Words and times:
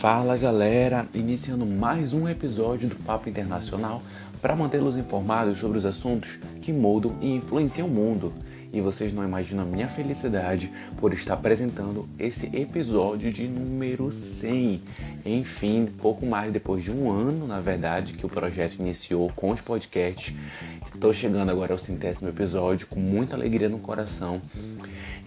Fala 0.00 0.36
galera, 0.36 1.06
iniciando 1.14 1.64
mais 1.64 2.12
um 2.12 2.28
episódio 2.28 2.86
do 2.86 2.96
Papo 2.96 3.30
Internacional 3.30 4.02
para 4.42 4.54
mantê-los 4.54 4.94
informados 4.94 5.58
sobre 5.58 5.78
os 5.78 5.86
assuntos 5.86 6.38
que 6.60 6.70
mudam 6.70 7.16
e 7.22 7.34
influenciam 7.34 7.88
o 7.88 7.90
mundo 7.90 8.30
e 8.72 8.80
vocês 8.80 9.12
não 9.14 9.24
imaginam 9.24 9.64
a 9.64 9.66
minha 9.66 9.88
felicidade 9.88 10.70
por 10.98 11.14
estar 11.14 11.32
apresentando 11.32 12.06
esse 12.18 12.46
episódio 12.54 13.32
de 13.32 13.48
número 13.48 14.12
100. 14.12 14.82
Enfim, 15.24 15.88
pouco 15.98 16.26
mais 16.26 16.52
depois 16.52 16.84
de 16.84 16.90
um 16.90 17.10
ano, 17.10 17.46
na 17.46 17.60
verdade, 17.60 18.12
que 18.12 18.26
o 18.26 18.28
projeto 18.28 18.74
iniciou 18.78 19.32
com 19.34 19.50
os 19.50 19.62
podcasts. 19.62 20.34
Estou 20.94 21.14
chegando 21.14 21.50
agora 21.50 21.72
ao 21.72 21.78
centésimo 21.78 22.28
episódio 22.28 22.86
com 22.86 23.00
muita 23.00 23.34
alegria 23.34 23.68
no 23.68 23.78
coração. 23.78 24.42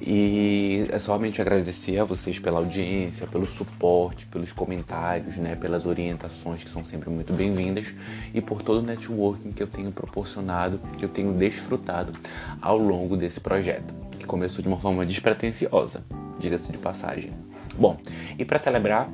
E 0.01 0.87
é 0.91 0.99
somente 0.99 1.41
agradecer 1.41 1.97
a 1.97 2.03
vocês 2.03 2.39
pela 2.39 2.59
audiência, 2.59 3.27
pelo 3.27 3.45
suporte, 3.45 4.25
pelos 4.27 4.51
comentários, 4.51 5.35
né, 5.37 5.55
pelas 5.55 5.85
orientações 5.85 6.63
que 6.63 6.69
são 6.69 6.85
sempre 6.85 7.09
muito 7.09 7.33
bem-vindas 7.33 7.93
e 8.33 8.41
por 8.41 8.61
todo 8.61 8.79
o 8.79 8.81
networking 8.81 9.51
que 9.51 9.61
eu 9.61 9.67
tenho 9.67 9.91
proporcionado, 9.91 10.79
que 10.97 11.03
eu 11.03 11.09
tenho 11.09 11.33
desfrutado 11.33 12.13
ao 12.61 12.77
longo 12.77 13.17
desse 13.17 13.29
esse 13.29 13.39
projeto, 13.39 13.93
que 14.19 14.25
começou 14.25 14.61
de 14.61 14.67
uma 14.67 14.77
forma 14.77 15.05
despretensiosa, 15.05 16.03
diga-se 16.39 16.71
de 16.71 16.77
passagem. 16.77 17.31
Bom, 17.77 17.97
e 18.37 18.43
para 18.43 18.59
celebrar 18.59 19.09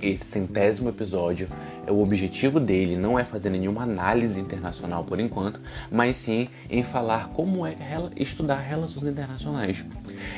esse 0.00 0.24
centésimo 0.24 0.88
episódio, 0.88 1.48
o 1.90 2.02
objetivo 2.02 2.60
dele 2.60 2.96
não 2.96 3.18
é 3.18 3.24
fazer 3.24 3.50
nenhuma 3.50 3.82
análise 3.82 4.38
internacional 4.38 5.04
por 5.04 5.18
enquanto, 5.20 5.60
mas 5.90 6.16
sim 6.16 6.48
em 6.68 6.82
falar 6.82 7.28
como 7.28 7.66
é 7.66 7.74
estudar 8.16 8.58
relações 8.58 9.06
internacionais. 9.06 9.84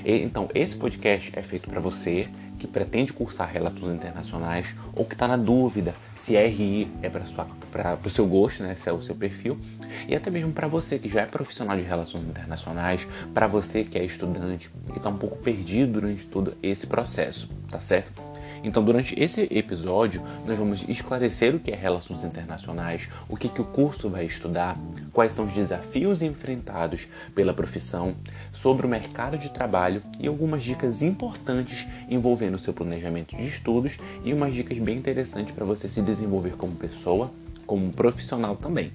Então, 0.05 0.49
esse 0.55 0.77
podcast 0.77 1.33
é 1.37 1.43
feito 1.43 1.69
para 1.69 1.81
você 1.81 2.29
que 2.59 2.67
pretende 2.67 3.13
cursar 3.13 3.51
relações 3.51 3.95
internacionais 3.95 4.75
ou 4.95 5.05
que 5.05 5.15
está 5.15 5.27
na 5.27 5.37
dúvida 5.37 5.95
se 6.17 6.37
RI 6.37 6.89
é 7.03 7.11
para 7.11 7.99
o 8.05 8.11
seu 8.11 8.25
gosto, 8.25 8.63
né, 8.63 8.77
se 8.77 8.89
é 8.89 8.93
o 8.93 9.03
seu 9.03 9.17
perfil, 9.17 9.59
e 10.07 10.15
até 10.15 10.31
mesmo 10.31 10.53
para 10.53 10.69
você 10.69 10.97
que 10.97 11.09
já 11.09 11.23
é 11.23 11.27
profissional 11.27 11.77
de 11.77 11.83
relações 11.83 12.23
internacionais, 12.25 13.09
para 13.35 13.49
você 13.49 13.83
que 13.83 13.99
é 13.99 14.05
estudante 14.05 14.71
e 14.95 14.97
está 14.97 15.09
um 15.09 15.19
pouco 15.19 15.37
perdido 15.39 15.95
durante 15.95 16.25
todo 16.27 16.57
esse 16.63 16.87
processo, 16.87 17.49
tá 17.69 17.81
certo? 17.81 18.32
Então, 18.63 18.85
durante 18.85 19.19
esse 19.21 19.49
episódio, 19.51 20.23
nós 20.47 20.57
vamos 20.57 20.89
esclarecer 20.89 21.55
o 21.55 21.59
que 21.59 21.73
é 21.73 21.77
relações 21.77 22.25
internacionais, 22.25 23.09
o 23.29 23.37
que, 23.37 23.49
que 23.49 23.61
o 23.61 23.65
curso 23.65 24.09
vai 24.09 24.25
estudar, 24.25 24.79
quais 25.13 25.33
são 25.33 25.47
os 25.47 25.53
desafios 25.53 26.23
enfrentados 26.23 27.09
pela 27.35 27.53
profissão, 27.53 28.15
sobre 28.53 28.87
o 28.87 28.89
mercado 28.89 29.37
de 29.37 29.51
trabalho 29.51 30.01
e 30.19 30.29
algumas 30.29 30.63
dicas 30.63 31.03
importantes 31.03 31.89
envolvendo 32.09 32.55
o 32.55 32.59
seu 32.59 32.73
planejamento 32.73 33.37
de 33.37 33.47
estudos 33.47 33.97
e 34.25 34.33
umas 34.33 34.55
dicas 34.55 34.79
bem 34.79 34.97
interessantes 34.97 35.55
para 35.55 35.65
você 35.65 35.89
se 35.89 36.01
desenvolver 36.01 36.53
como 36.57 36.77
pessoa, 36.77 37.31
como 37.67 37.93
profissional 37.93 38.57
também. 38.57 38.93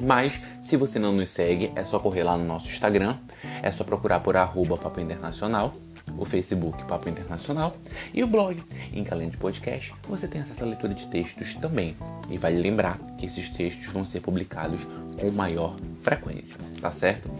Mas, 0.00 0.44
se 0.60 0.76
você 0.76 0.98
não 0.98 1.12
nos 1.12 1.28
segue, 1.28 1.70
é 1.76 1.84
só 1.84 1.98
correr 1.98 2.24
lá 2.24 2.36
no 2.36 2.44
nosso 2.44 2.68
Instagram, 2.68 3.16
é 3.62 3.70
só 3.70 3.84
procurar 3.84 4.20
por 4.20 4.36
arroba 4.36 4.76
Papo 4.76 5.00
Internacional 5.00 5.72
o 6.16 6.24
Facebook 6.24 6.82
Papo 6.84 7.08
Internacional 7.08 7.76
e 8.12 8.22
o 8.22 8.26
blog. 8.26 8.62
Em 8.92 9.04
Calendo 9.04 9.32
de 9.32 9.36
Podcast, 9.36 9.94
você 10.08 10.28
tem 10.28 10.40
acesso 10.40 10.64
à 10.64 10.66
leitura 10.66 10.94
de 10.94 11.06
textos 11.06 11.54
também. 11.56 11.96
E 12.30 12.38
vale 12.38 12.60
lembrar 12.60 12.98
que 13.18 13.26
esses 13.26 13.48
textos 13.50 13.86
vão 13.92 14.04
ser 14.04 14.20
publicados 14.20 14.80
com 15.18 15.30
maior 15.30 15.76
frequência, 16.02 16.56
tá 16.80 16.90
certo? 16.92 17.30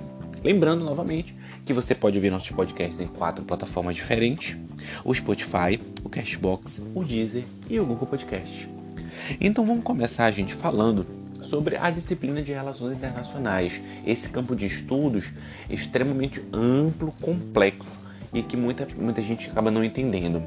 Lembrando 0.43 0.85
novamente 0.85 1.35
que 1.65 1.73
você 1.73 1.95
pode 1.95 2.19
ouvir 2.19 2.31
nossos 2.31 2.51
podcasts 2.51 3.01
em 3.01 3.07
quatro 3.07 3.45
plataformas 3.45 3.97
diferentes: 3.97 4.57
o 5.05 5.15
Spotify, 5.15 5.81
o 6.03 6.09
Cashbox, 6.09 6.83
o 6.95 7.03
Deezer 7.03 7.45
e 7.69 7.81
o 7.81 7.87
Google 7.87 8.07
Podcast. 8.07 8.69
Então 9.41 9.65
vamos 9.65 9.85
começar 9.85 10.27
a 10.27 10.31
gente 10.31 10.55
falando 10.55 11.07
sobre 11.43 11.77
a 11.77 11.91
disciplina 11.91 12.43
de 12.43 12.53
relações 12.53 12.97
internacionais, 12.97 13.81
esse 14.07 14.29
campo 14.29 14.57
de 14.57 14.67
estudos 14.67 15.31
extremamente 15.71 16.43
amplo, 16.53 17.15
complexo 17.21 18.04
e 18.35 18.43
que 18.43 18.57
muita, 18.57 18.87
muita 18.97 19.23
gente 19.23 19.49
acaba 19.49 19.71
não 19.71 19.85
entendendo. 19.85 20.43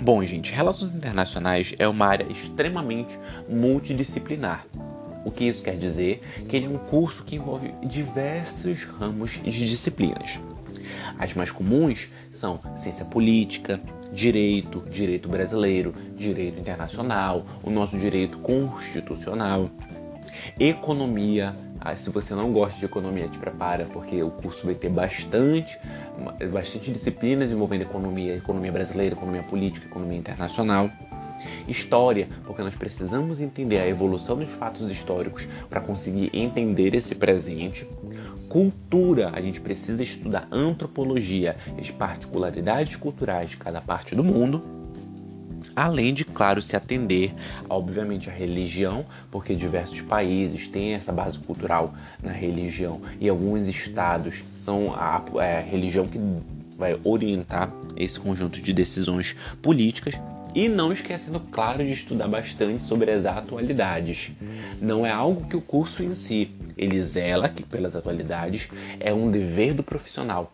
Bom, 0.00 0.22
gente, 0.22 0.52
relações 0.52 0.92
internacionais 0.92 1.74
é 1.78 1.88
uma 1.88 2.06
área 2.06 2.30
extremamente 2.30 3.18
multidisciplinar. 3.48 4.66
O 5.24 5.30
que 5.30 5.44
isso 5.44 5.62
quer 5.62 5.76
dizer? 5.76 6.22
Que 6.48 6.56
ele 6.56 6.66
é 6.66 6.68
um 6.68 6.76
curso 6.76 7.24
que 7.24 7.36
envolve 7.36 7.72
diversos 7.82 8.84
ramos 8.84 9.40
de 9.42 9.66
disciplinas. 9.66 10.38
As 11.18 11.32
mais 11.32 11.50
comuns 11.50 12.10
são 12.30 12.60
ciência 12.76 13.04
política, 13.06 13.80
direito, 14.12 14.82
direito 14.90 15.28
brasileiro, 15.28 15.94
direito 16.16 16.60
internacional, 16.60 17.46
o 17.62 17.70
nosso 17.70 17.96
direito 17.96 18.38
constitucional, 18.38 19.70
economia, 20.58 21.54
ah, 21.84 21.94
se 21.94 22.08
você 22.08 22.34
não 22.34 22.50
gosta 22.50 22.78
de 22.78 22.86
economia, 22.86 23.28
te 23.28 23.38
prepara, 23.38 23.84
porque 23.92 24.22
o 24.22 24.30
curso 24.30 24.64
vai 24.64 24.74
ter 24.74 24.88
bastante, 24.88 25.78
bastante 26.50 26.90
disciplinas 26.90 27.50
envolvendo 27.50 27.82
economia, 27.82 28.34
economia 28.36 28.72
brasileira, 28.72 29.14
economia 29.14 29.42
política, 29.42 29.86
economia 29.86 30.16
internacional. 30.16 30.90
História, 31.68 32.26
porque 32.46 32.62
nós 32.62 32.74
precisamos 32.74 33.38
entender 33.38 33.78
a 33.78 33.86
evolução 33.86 34.38
dos 34.38 34.48
fatos 34.48 34.90
históricos 34.90 35.46
para 35.68 35.78
conseguir 35.78 36.30
entender 36.32 36.94
esse 36.94 37.14
presente. 37.14 37.86
Cultura, 38.48 39.30
a 39.34 39.40
gente 39.42 39.60
precisa 39.60 40.02
estudar 40.02 40.48
antropologia, 40.50 41.54
as 41.78 41.90
particularidades 41.90 42.96
culturais 42.96 43.50
de 43.50 43.58
cada 43.58 43.82
parte 43.82 44.14
do 44.14 44.24
mundo 44.24 44.83
além 45.74 46.14
de, 46.14 46.24
claro, 46.24 46.60
se 46.60 46.76
atender, 46.76 47.34
obviamente, 47.68 48.30
à 48.30 48.32
religião, 48.32 49.04
porque 49.30 49.54
diversos 49.54 50.00
países 50.00 50.68
têm 50.68 50.94
essa 50.94 51.12
base 51.12 51.38
cultural 51.38 51.94
na 52.22 52.32
religião. 52.32 53.00
E 53.20 53.28
alguns 53.28 53.66
estados 53.66 54.42
são 54.58 54.94
a, 54.94 55.22
é, 55.36 55.58
a 55.58 55.60
religião 55.60 56.06
que 56.06 56.18
vai 56.76 56.98
orientar 57.04 57.72
esse 57.96 58.18
conjunto 58.18 58.60
de 58.60 58.72
decisões 58.72 59.36
políticas. 59.62 60.14
E 60.54 60.68
não 60.68 60.92
esquecendo, 60.92 61.40
claro, 61.40 61.84
de 61.84 61.92
estudar 61.92 62.28
bastante 62.28 62.84
sobre 62.84 63.10
as 63.10 63.26
atualidades. 63.26 64.30
Não 64.80 65.04
é 65.04 65.10
algo 65.10 65.48
que 65.48 65.56
o 65.56 65.60
curso 65.60 66.00
em 66.02 66.14
si 66.14 66.48
ele 66.76 67.02
zela 67.02 67.48
que 67.48 67.62
pelas 67.62 67.94
atualidades, 67.96 68.68
é 69.00 69.12
um 69.12 69.30
dever 69.30 69.74
do 69.74 69.82
profissional 69.82 70.52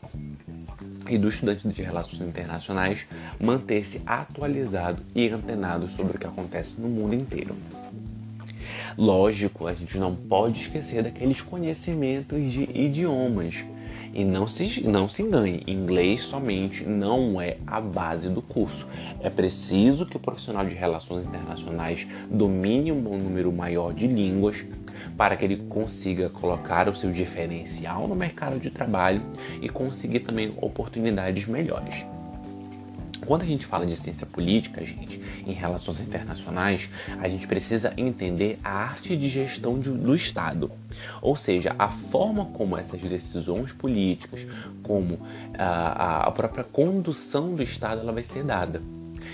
e 1.10 1.18
do 1.18 1.28
estudante 1.28 1.66
de 1.66 1.82
relações 1.82 2.22
internacionais 2.22 3.06
manter-se 3.38 4.00
atualizado 4.06 5.02
e 5.12 5.28
antenado 5.28 5.88
sobre 5.88 6.16
o 6.16 6.20
que 6.20 6.26
acontece 6.26 6.80
no 6.80 6.88
mundo 6.88 7.14
inteiro. 7.14 7.54
Lógico, 8.96 9.66
a 9.66 9.74
gente 9.74 9.98
não 9.98 10.14
pode 10.14 10.60
esquecer 10.60 11.02
daqueles 11.02 11.40
conhecimentos 11.40 12.52
de 12.52 12.62
idiomas. 12.72 13.64
E 14.12 14.24
não 14.24 14.46
se, 14.48 14.82
não 14.82 15.08
se 15.08 15.22
engane, 15.22 15.62
inglês 15.68 16.22
somente 16.22 16.84
não 16.84 17.40
é 17.40 17.58
a 17.64 17.80
base 17.80 18.28
do 18.28 18.42
curso. 18.42 18.86
É 19.20 19.30
preciso 19.30 20.04
que 20.04 20.16
o 20.16 20.20
profissional 20.20 20.66
de 20.66 20.74
relações 20.74 21.26
internacionais 21.26 22.08
domine 22.28 22.90
um 22.90 23.00
bom 23.00 23.16
número 23.16 23.52
maior 23.52 23.94
de 23.94 24.08
línguas 24.08 24.64
para 25.16 25.36
que 25.36 25.44
ele 25.44 25.56
consiga 25.68 26.28
colocar 26.28 26.88
o 26.88 26.94
seu 26.94 27.12
diferencial 27.12 28.06
no 28.08 28.14
mercado 28.14 28.58
de 28.58 28.70
trabalho 28.70 29.22
e 29.60 29.68
conseguir 29.68 30.20
também 30.20 30.54
oportunidades 30.60 31.46
melhores. 31.46 32.04
Quando 33.26 33.42
a 33.42 33.46
gente 33.46 33.66
fala 33.66 33.86
de 33.86 33.96
ciência 33.96 34.26
política, 34.26 34.84
gente, 34.84 35.22
em 35.46 35.52
relações 35.52 36.00
internacionais, 36.00 36.88
a 37.20 37.28
gente 37.28 37.46
precisa 37.46 37.92
entender 37.96 38.58
a 38.64 38.70
arte 38.70 39.16
de 39.16 39.28
gestão 39.28 39.78
de, 39.78 39.90
do 39.90 40.14
Estado, 40.14 40.70
ou 41.20 41.36
seja, 41.36 41.74
a 41.78 41.88
forma 41.88 42.46
como 42.46 42.76
essas 42.76 43.00
decisões 43.00 43.72
políticas, 43.72 44.46
como 44.82 45.20
a, 45.56 46.28
a 46.28 46.30
própria 46.30 46.64
condução 46.64 47.54
do 47.54 47.62
Estado, 47.62 48.00
ela 48.00 48.12
vai 48.12 48.24
ser 48.24 48.42
dada. 48.42 48.82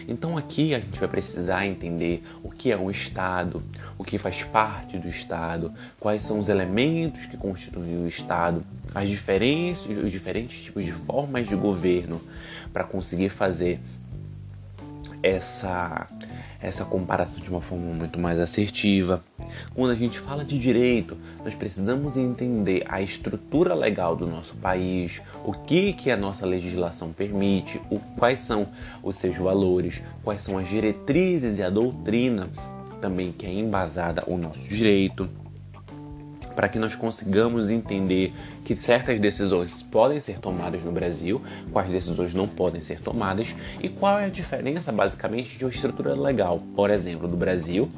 Então 0.08 0.36
aqui 0.36 0.74
a 0.74 0.78
gente 0.78 0.98
vai 0.98 1.08
precisar 1.08 1.66
entender 1.66 2.22
o 2.42 2.50
que 2.50 2.70
é 2.70 2.76
um 2.76 2.90
Estado, 2.90 3.62
o 3.98 4.04
que 4.04 4.18
faz 4.18 4.42
parte 4.42 4.98
do 4.98 5.08
Estado, 5.08 5.72
quais 5.98 6.22
são 6.22 6.38
os 6.38 6.48
elementos 6.48 7.26
que 7.26 7.36
constituem 7.36 8.04
o 8.04 8.08
Estado, 8.08 8.64
as 8.94 9.08
diferentes, 9.08 9.84
os 9.86 10.10
diferentes 10.10 10.62
tipos 10.62 10.84
de 10.84 10.92
formas 10.92 11.48
de 11.48 11.56
governo 11.56 12.20
para 12.72 12.84
conseguir 12.84 13.30
fazer 13.30 13.80
essa 15.22 16.06
essa 16.60 16.84
comparação 16.84 17.42
de 17.42 17.50
uma 17.50 17.60
forma 17.60 17.92
muito 17.92 18.18
mais 18.18 18.38
assertiva. 18.38 19.22
Quando 19.74 19.90
a 19.90 19.94
gente 19.94 20.18
fala 20.18 20.44
de 20.44 20.58
direito, 20.58 21.16
nós 21.44 21.54
precisamos 21.54 22.16
entender 22.16 22.84
a 22.88 23.00
estrutura 23.00 23.74
legal 23.74 24.16
do 24.16 24.26
nosso 24.26 24.54
país, 24.56 25.20
o 25.44 25.52
que, 25.52 25.92
que 25.92 26.10
a 26.10 26.16
nossa 26.16 26.46
legislação 26.46 27.12
permite, 27.12 27.80
o, 27.90 27.98
quais 28.18 28.40
são 28.40 28.68
os 29.02 29.16
seus 29.16 29.36
valores, 29.36 30.02
quais 30.24 30.42
são 30.42 30.58
as 30.58 30.68
diretrizes 30.68 31.58
e 31.58 31.62
a 31.62 31.70
doutrina 31.70 32.48
também 33.00 33.30
que 33.30 33.46
é 33.46 33.52
embasada 33.52 34.24
o 34.26 34.36
nosso 34.36 34.60
direito. 34.60 35.28
Para 36.56 36.68
que 36.68 36.78
nós 36.78 36.96
consigamos 36.96 37.70
entender 37.70 38.32
que 38.64 38.74
certas 38.74 39.20
decisões 39.20 39.82
podem 39.82 40.20
ser 40.20 40.40
tomadas 40.40 40.82
no 40.82 40.90
Brasil, 40.90 41.40
quais 41.70 41.90
decisões 41.90 42.34
não 42.34 42.48
podem 42.48 42.80
ser 42.80 43.00
tomadas 43.00 43.54
e 43.80 43.88
qual 43.88 44.18
é 44.18 44.24
a 44.24 44.30
diferença 44.30 44.90
basicamente 44.90 45.58
de 45.58 45.64
uma 45.64 45.70
estrutura 45.70 46.14
legal, 46.14 46.60
por 46.74 46.90
exemplo, 46.90 47.28
do 47.28 47.36
Brasil 47.36 47.88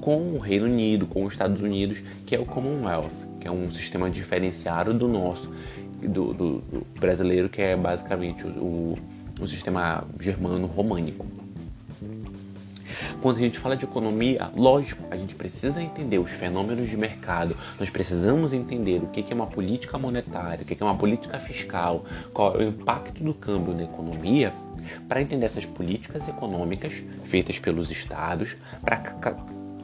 com 0.00 0.34
o 0.34 0.38
Reino 0.38 0.64
Unido, 0.64 1.06
com 1.06 1.24
os 1.24 1.34
Estados 1.34 1.62
Unidos, 1.62 2.02
que 2.26 2.34
é 2.34 2.38
o 2.38 2.46
Commonwealth, 2.46 3.10
que 3.38 3.46
é 3.46 3.50
um 3.50 3.68
sistema 3.68 4.10
diferenciado 4.10 4.94
do 4.94 5.06
nosso, 5.06 5.52
do, 6.00 6.32
do, 6.32 6.58
do 6.60 6.86
brasileiro, 6.98 7.48
que 7.48 7.60
é 7.60 7.76
basicamente 7.76 8.46
o, 8.46 8.96
o 9.38 9.46
sistema 9.46 10.04
germano-românico. 10.18 11.26
Quando 13.20 13.36
a 13.36 13.40
gente 13.40 13.58
fala 13.58 13.76
de 13.76 13.84
economia, 13.84 14.50
lógico, 14.56 15.04
a 15.10 15.16
gente 15.16 15.34
precisa 15.34 15.82
entender 15.82 16.18
os 16.18 16.30
fenômenos 16.30 16.88
de 16.88 16.96
mercado, 16.96 17.54
nós 17.78 17.90
precisamos 17.90 18.54
entender 18.54 19.02
o 19.02 19.08
que 19.08 19.30
é 19.30 19.34
uma 19.34 19.46
política 19.46 19.98
monetária, 19.98 20.62
o 20.62 20.64
que 20.64 20.82
é 20.82 20.86
uma 20.86 20.96
política 20.96 21.38
fiscal, 21.38 22.04
qual 22.32 22.54
é 22.58 22.64
o 22.64 22.68
impacto 22.68 23.22
do 23.22 23.34
câmbio 23.34 23.74
na 23.74 23.82
economia, 23.82 24.54
para 25.06 25.20
entender 25.20 25.44
essas 25.44 25.66
políticas 25.66 26.26
econômicas 26.28 27.02
feitas 27.24 27.58
pelos 27.58 27.90
estados, 27.90 28.56
para 28.80 28.96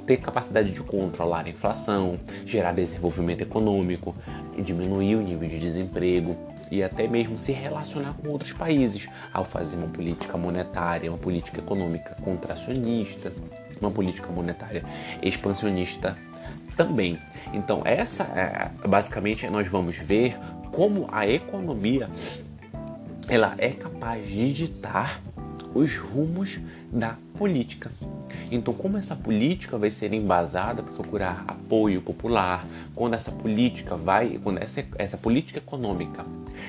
ter 0.07 0.17
capacidade 0.17 0.71
de 0.71 0.81
controlar 0.81 1.45
a 1.45 1.51
inflação, 1.51 2.19
gerar 2.47 2.73
desenvolvimento 2.73 3.43
econômico, 3.43 4.15
diminuir 4.59 5.17
o 5.17 5.21
nível 5.21 5.47
de 5.47 5.59
desemprego 5.59 6.46
e 6.71 6.83
até 6.83 7.07
mesmo 7.07 7.37
se 7.37 7.53
relacionar 7.53 8.15
com 8.15 8.29
outros 8.29 8.53
países 8.53 9.09
ao 9.33 9.45
fazer 9.45 9.77
uma 9.77 9.89
política 9.89 10.37
monetária, 10.37 11.11
uma 11.11 11.19
política 11.19 11.59
econômica 11.59 12.17
contracionista, 12.23 13.33
uma 13.81 13.91
política 13.91 14.29
monetária 14.29 14.85
expansionista 15.23 16.17
também. 16.77 17.19
Então, 17.53 17.83
essa 17.85 18.25
é, 18.25 18.71
basicamente 18.87 19.49
nós 19.49 19.69
vamos 19.69 19.97
ver 19.97 20.37
como 20.73 21.09
a 21.11 21.27
economia 21.27 22.09
ela 23.29 23.55
é 23.59 23.71
capaz 23.71 24.27
de 24.27 24.53
ditar 24.53 25.21
os 25.75 25.97
rumos 25.97 26.61
da 26.93 27.17
política. 27.37 27.91
Então, 28.51 28.73
como 28.73 28.97
essa 28.97 29.15
política 29.15 29.77
vai 29.77 29.91
ser 29.91 30.13
embasada 30.13 30.83
para 30.83 30.93
procurar 30.93 31.45
apoio 31.47 32.01
popular, 32.01 32.67
quando 32.95 33.15
essa 33.15 33.31
política 33.31 33.97
vai, 33.97 34.39
quando 34.43 34.59
essa, 34.59 34.85
essa 34.99 35.17
política 35.17 35.59
econômica, 35.59 36.25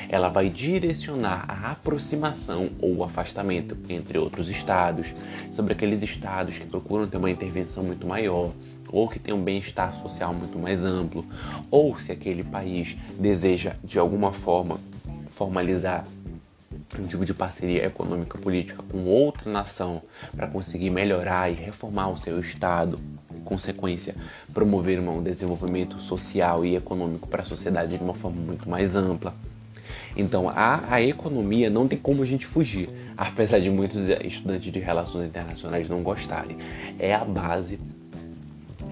ela 0.10 0.30
vai 0.30 0.50
direcionar 0.50 1.46
a 1.48 1.72
aproximação 1.72 2.70
ou 2.80 2.98
o 2.98 3.04
afastamento 3.04 3.78
entre 3.90 4.18
outros 4.18 4.50
estados, 4.50 5.14
sobre 5.52 5.74
aqueles 5.74 6.02
estados 6.02 6.58
que 6.58 6.66
procuram 6.66 7.08
ter 7.08 7.18
uma 7.18 7.32
intervenção 7.32 7.84
muito 7.84 8.08
maior, 8.08 8.52
ou 8.90 9.08
que 9.08 9.20
tem 9.20 9.34
um 9.34 9.44
bem-estar 9.44 9.94
social 9.96 10.34
muito 10.34 10.58
mais 10.58 10.84
amplo, 10.84 11.26
ou 11.70 12.00
se 12.00 12.12
aquele 12.12 12.44
país 12.44 12.98
deseja 13.20 13.74
de 13.84 14.00
alguma 14.00 14.32
forma 14.32 14.80
formalizar 15.36 16.08
um 17.02 17.08
tipo 17.08 17.26
de 17.26 17.34
parceria 17.34 17.86
econômica 17.86 18.38
política 18.38 18.84
com 18.92 19.06
outra 19.06 19.52
nação 19.52 20.02
para 20.36 20.48
conseguir 20.48 20.90
melhorar 20.90 21.50
e 21.50 21.54
reformar 21.54 22.10
o 22.10 22.18
seu 22.18 22.40
estado, 22.40 23.00
em 23.36 23.40
consequência, 23.42 24.16
promover 24.54 25.00
um 25.00 25.22
desenvolvimento 25.22 26.00
social 26.00 26.66
e 26.66 26.76
econômico 26.76 27.28
para 27.28 27.44
a 27.44 27.46
sociedade 27.46 27.98
de 27.98 28.04
uma 28.04 28.14
forma 28.14 28.42
muito 28.42 28.70
mais 28.70 28.96
ampla. 28.96 29.34
Então, 30.16 30.50
a, 30.50 30.84
a 30.90 31.02
economia 31.02 31.70
não 31.70 31.88
tem 31.88 31.98
como 31.98 32.24
a 32.24 32.26
gente 32.26 32.46
fugir, 32.46 32.90
apesar 33.16 33.60
de 33.60 33.70
muitos 33.70 34.02
estudantes 34.24 34.72
de 34.72 34.80
relações 34.80 35.28
internacionais 35.28 35.88
não 35.88 36.02
gostarem. 36.02 36.58
É 36.98 37.14
a 37.14 37.24
base 37.24 37.80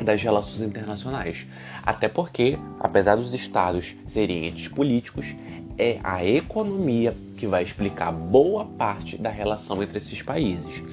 das 0.04 0.22
relações 0.22 0.62
internacionais. 0.62 1.48
Até 1.84 2.08
porque, 2.08 2.58
apesar 2.80 3.16
dos 3.16 3.34
estados 3.34 3.96
serem 4.08 4.46
entes 4.46 4.68
políticos, 4.68 5.36
é 5.78 6.00
a 6.04 6.24
economia 6.24 7.16
que 7.36 7.48
vai 7.48 7.64
explicar 7.64 8.12
boa 8.12 8.66
parte 8.66 9.18
da 9.18 9.30
relação 9.30 9.82
entre 9.84 9.98
esses 9.98 10.22
países. 10.22 10.84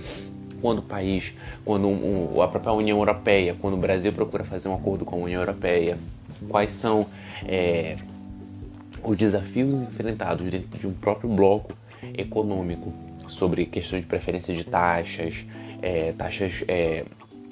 Quando 0.61 0.79
o 0.79 0.83
país, 0.83 1.35
quando 1.65 1.89
um, 1.89 2.41
a 2.41 2.49
própria 2.49 2.73
União 2.73 2.99
Europeia, 2.99 3.56
quando 3.61 3.75
o 3.75 3.77
Brasil 3.77 4.12
procura 4.12 4.44
fazer 4.44 4.69
um 4.69 4.75
acordo 4.75 5.05
com 5.05 5.17
a 5.17 5.19
União 5.21 5.41
Europeia, 5.41 5.99
quais 6.49 6.73
são 6.73 7.06
é, 7.47 7.97
os 9.03 9.17
desafios 9.17 9.75
enfrentados 9.75 10.49
dentro 10.49 10.79
de 10.79 10.87
um 10.87 10.93
próprio 10.93 11.29
bloco 11.29 11.73
econômico 12.17 12.93
sobre 13.29 13.67
questões 13.67 14.03
de 14.03 14.09
preferência 14.09 14.55
de 14.55 14.65
taxas, 14.65 15.44
é, 15.81 16.12
taxas 16.12 16.65
é, 16.69 17.05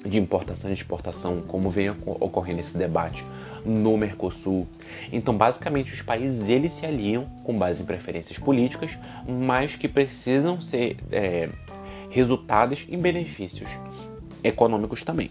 de 0.05 0.17
importação 0.19 0.69
e 0.69 0.73
exportação, 0.73 1.41
como 1.41 1.69
vem 1.69 1.89
ocorrendo 1.89 2.59
esse 2.59 2.77
debate 2.77 3.23
no 3.65 3.95
Mercosul. 3.97 4.67
Então, 5.11 5.35
basicamente, 5.35 5.93
os 5.93 6.01
países 6.01 6.47
eles 6.47 6.73
se 6.73 6.85
aliam 6.85 7.25
com 7.43 7.57
base 7.57 7.83
em 7.83 7.85
preferências 7.85 8.37
políticas, 8.37 8.97
mas 9.27 9.75
que 9.75 9.87
precisam 9.87 10.59
ser 10.59 10.97
é, 11.11 11.49
resultados 12.09 12.85
em 12.89 12.97
benefícios 12.97 13.69
econômicos 14.43 15.03
também. 15.03 15.29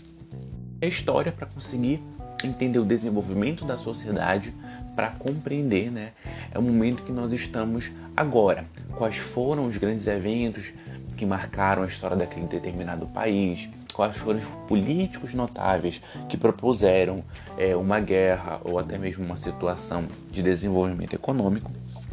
A 0.80 0.86
história 0.86 1.32
para 1.32 1.46
conseguir 1.46 2.02
entender 2.44 2.78
o 2.78 2.84
desenvolvimento 2.84 3.64
da 3.64 3.76
sociedade 3.76 4.54
para 4.96 5.10
compreender, 5.10 5.90
né? 5.90 6.12
É 6.52 6.58
o 6.58 6.62
momento 6.62 7.02
que 7.02 7.12
nós 7.12 7.32
estamos 7.32 7.90
agora. 8.16 8.64
Quais 8.96 9.16
foram 9.16 9.66
os 9.66 9.76
grandes 9.76 10.06
eventos 10.06 10.72
que 11.16 11.26
marcaram 11.26 11.82
a 11.82 11.86
história 11.86 12.16
daquele 12.16 12.46
determinado 12.46 13.06
país? 13.06 13.68
Quais 13.90 14.16
foram 14.16 14.38
os 14.38 14.44
políticos 14.68 15.34
notáveis 15.34 16.00
que 16.28 16.36
propuseram 16.36 17.22
é, 17.58 17.74
uma 17.76 18.00
guerra 18.00 18.60
ou 18.64 18.78
até 18.78 18.98
mesmo 18.98 19.24
uma 19.24 19.36
situação 19.36 20.06
de 20.30 20.42
desenvolvimento 20.42 21.14
econômico. 21.14 21.70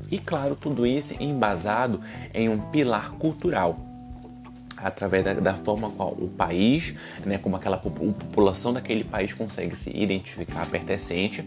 E 0.09 0.17
claro, 0.17 0.55
tudo 0.55 0.85
isso 0.85 1.15
embasado 1.21 1.99
em 2.33 2.47
um 2.47 2.59
pilar 2.71 3.11
cultural, 3.11 3.77
através 4.77 5.25
da, 5.25 5.33
da, 5.33 5.53
forma 5.55 5.89
qual 5.89 6.11
o 6.11 6.29
país, 6.29 6.93
né, 7.25 7.37
como 7.37 7.55
aquela 7.55 7.77
população 7.77 8.71
daquele 8.71 9.03
país 9.03 9.33
consegue 9.33 9.75
se 9.75 9.89
identificar 9.89 10.65
pertencente 10.67 11.43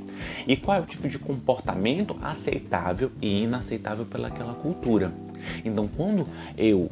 e 0.46 0.56
qual 0.56 0.78
é 0.78 0.80
o 0.80 0.86
tipo 0.86 1.08
de 1.08 1.18
comportamento 1.18 2.16
aceitável 2.20 3.10
e 3.22 3.44
inaceitável 3.44 4.04
pelaquela 4.04 4.54
cultura. 4.54 5.12
Então, 5.64 5.88
quando 5.88 6.28
eu 6.58 6.88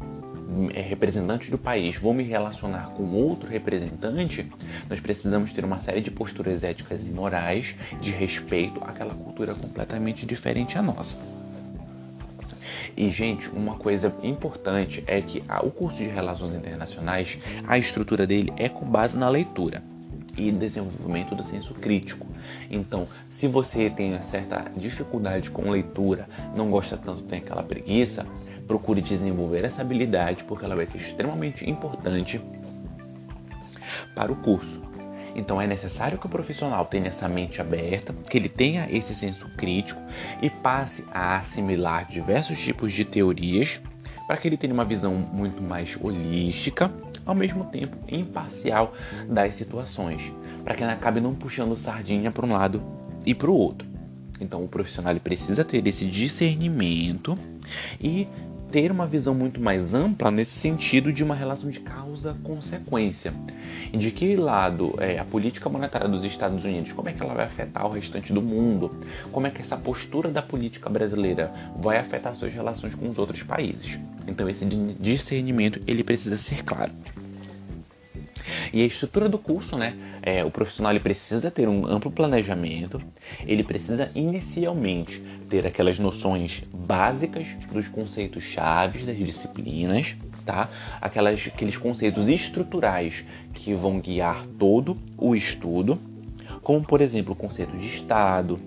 é, 0.75 0.81
representante 0.81 1.51
do 1.51 1.59
país 1.59 1.97
vou 1.97 2.15
me 2.15 2.23
relacionar 2.23 2.91
com 2.97 3.05
outro 3.13 3.49
representante, 3.49 4.51
nós 4.89 5.01
precisamos 5.01 5.53
ter 5.53 5.65
uma 5.65 5.81
série 5.81 6.01
de 6.01 6.11
posturas 6.11 6.65
éticas 6.65 7.03
e 7.03 7.07
morais 7.07 7.75
de 8.01 8.11
respeito 8.11 8.83
àquela 8.83 9.15
cultura 9.15 9.55
completamente 9.55 10.25
diferente 10.25 10.79
à 10.79 10.83
nossa. 10.83 11.19
E, 12.97 13.11
gente, 13.11 13.49
uma 13.51 13.77
coisa 13.77 14.13
importante 14.25 15.05
é 15.07 15.21
que 15.21 15.43
o 15.63 15.71
curso 15.71 15.99
de 15.99 16.09
Relações 16.09 16.55
Internacionais, 16.55 17.39
a 17.67 17.79
estrutura 17.79 18.27
dele 18.27 18.53
é 18.57 18.69
com 18.69 18.85
base 18.85 19.17
na 19.17 19.29
leitura 19.29 19.83
e 20.37 20.51
desenvolvimento 20.51 21.35
do 21.35 21.43
senso 21.43 21.75
crítico. 21.75 22.27
Então, 22.71 23.07
se 23.31 23.47
você 23.47 23.91
tem 23.91 24.21
certa 24.23 24.71
dificuldade 24.77 25.51
com 25.51 25.71
leitura, 25.71 26.29
não 26.57 26.71
gosta 26.71 26.97
tanto, 26.97 27.23
tem 27.23 27.39
aquela 27.39 27.63
preguiça, 27.63 28.27
procure 28.69 29.01
desenvolver 29.01 29.65
essa 29.65 29.81
habilidade 29.81 30.45
porque 30.45 30.65
ela 30.65 30.77
vai 30.77 30.87
ser 30.87 30.99
extremamente 30.99 31.69
importante 31.69 32.41
para 34.15 34.31
o 34.31 34.37
curso. 34.37 34.87
Então 35.35 35.61
é 35.61 35.67
necessário 35.67 36.19
que 36.19 36.27
o 36.27 36.29
profissional 36.29 36.85
tenha 36.85 37.09
essa 37.09 37.29
mente 37.29 37.61
aberta, 37.61 38.15
que 38.29 38.37
ele 38.37 38.49
tenha 38.49 38.89
esse 38.91 39.15
senso 39.15 39.49
crítico 39.57 40.01
e 40.43 40.51
passe 40.51 41.05
a 41.13 41.39
assimilar 41.39 42.07
diversos 42.09 42.59
tipos 42.59 42.93
de 42.93 43.05
teorias 43.05 43.81
para 44.27 44.37
que 44.37 44.47
ele 44.47 44.57
tenha 44.57 44.75
uma 44.75 44.85
visão 44.85 45.15
muito 45.15 45.63
mais 45.63 45.97
holística, 46.01 46.93
ao 47.25 47.35
mesmo 47.35 47.65
tempo 47.65 47.97
imparcial 48.09 48.95
das 49.27 49.55
situações, 49.55 50.21
para 50.65 50.75
que 50.75 50.83
ele 50.83 50.93
acabe 50.93 51.21
não 51.21 51.35
puxando 51.35 51.77
sardinha 51.77 52.31
para 52.31 52.45
um 52.45 52.53
lado 52.53 52.83
e 53.25 53.35
para 53.35 53.51
o 53.51 53.55
outro. 53.55 53.89
Então 54.41 54.63
o 54.63 54.69
profissional 54.69 55.15
precisa 55.17 55.65
ter 55.65 55.87
esse 55.87 56.07
discernimento 56.07 57.39
e 58.01 58.29
ter 58.71 58.91
uma 58.91 59.07
visão 59.07 59.35
muito 59.35 59.61
mais 59.61 59.95
ampla 59.95 60.31
nesse 60.31 60.53
sentido 60.53 61.13
de 61.13 61.25
uma 61.25 61.35
relação 61.35 61.71
de 61.71 61.81
causa-consequência. 61.81 63.33
De 63.93 64.11
que 64.11 64.37
lado 64.37 64.95
é, 64.99 65.19
a 65.19 65.25
política 65.25 65.69
monetária 65.69 66.09
dos 66.09 66.25
Estados 66.25 66.65
Unidos, 66.65 66.93
como 66.93 67.09
é 67.09 67.13
que 67.13 67.23
ela 67.23 67.35
vai 67.35 67.47
afetar 67.47 67.87
o 67.87 67.91
restante 67.91 68.33
do 68.33 68.43
mundo? 68.43 68.91
Como 69.33 69.47
é 69.47 69.51
que 69.51 69.63
essa 69.63 69.77
postura 69.77 70.31
da 70.31 70.43
política 70.43 70.89
brasileira 70.91 71.53
vai 71.77 71.99
afetar 71.99 72.35
suas 72.35 72.53
relações 72.53 72.95
com 72.95 73.09
os 73.09 73.19
outros 73.19 73.43
países? 73.43 73.99
Então 74.27 74.49
esse 74.49 74.65
discernimento 75.01 75.81
ele 75.87 76.05
precisa 76.05 76.37
ser 76.37 76.63
claro. 76.65 76.93
E 78.73 78.83
a 78.83 78.87
estrutura 78.87 79.29
do 79.29 79.39
curso, 79.39 79.77
né? 79.77 79.97
É, 80.23 80.45
o 80.45 80.51
profissional 80.51 80.93
ele 80.93 81.01
precisa 81.01 81.51
ter 81.51 81.69
um 81.69 81.87
amplo 81.87 82.11
planejamento, 82.11 83.01
ele 83.47 83.63
precisa 83.63 84.11
inicialmente 84.15 85.23
ter 85.49 85.67
aquelas 85.67 85.99
noções 85.99 86.63
básicas 86.73 87.49
dos 87.73 87.89
conceitos 87.89 88.43
chaves 88.43 89.05
das 89.05 89.17
disciplinas, 89.17 90.17
tá? 90.45 90.69
Aquelas, 91.01 91.47
aqueles 91.47 91.77
conceitos 91.77 92.29
estruturais 92.29 93.25
que 93.55 93.75
vão 93.75 94.01
guiar 94.01 94.47
todo 94.59 94.97
o 95.17 95.35
estudo. 95.35 95.99
como 96.63 96.83
por 96.83 97.01
exemplo 97.01 97.33
o 97.33 97.37
conceito 97.37 97.77
de 97.79 97.87
Estado, 97.87 98.59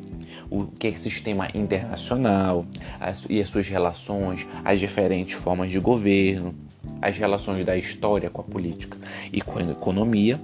o 0.49 0.65
que 0.65 0.87
é 0.87 0.91
sistema 0.91 1.47
internacional 1.53 2.65
as, 2.99 3.25
e 3.29 3.41
as 3.41 3.49
suas 3.49 3.67
relações, 3.67 4.47
as 4.63 4.79
diferentes 4.79 5.33
formas 5.33 5.71
de 5.71 5.79
governo, 5.79 6.53
as 7.01 7.17
relações 7.17 7.65
da 7.65 7.75
história 7.75 8.29
com 8.29 8.41
a 8.41 8.43
política 8.43 8.97
e 9.31 9.41
com 9.41 9.59
a 9.59 9.63
economia, 9.63 10.39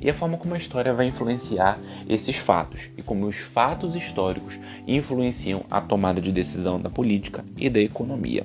e 0.00 0.08
a 0.08 0.14
forma 0.14 0.38
como 0.38 0.54
a 0.54 0.58
história 0.58 0.94
vai 0.94 1.06
influenciar 1.06 1.78
esses 2.08 2.36
fatos 2.36 2.88
e 2.96 3.02
como 3.02 3.26
os 3.26 3.36
fatos 3.36 3.94
históricos 3.94 4.58
influenciam 4.86 5.64
a 5.70 5.80
tomada 5.80 6.20
de 6.20 6.32
decisão 6.32 6.80
da 6.80 6.88
política 6.88 7.44
e 7.56 7.68
da 7.68 7.80
economia. 7.80 8.44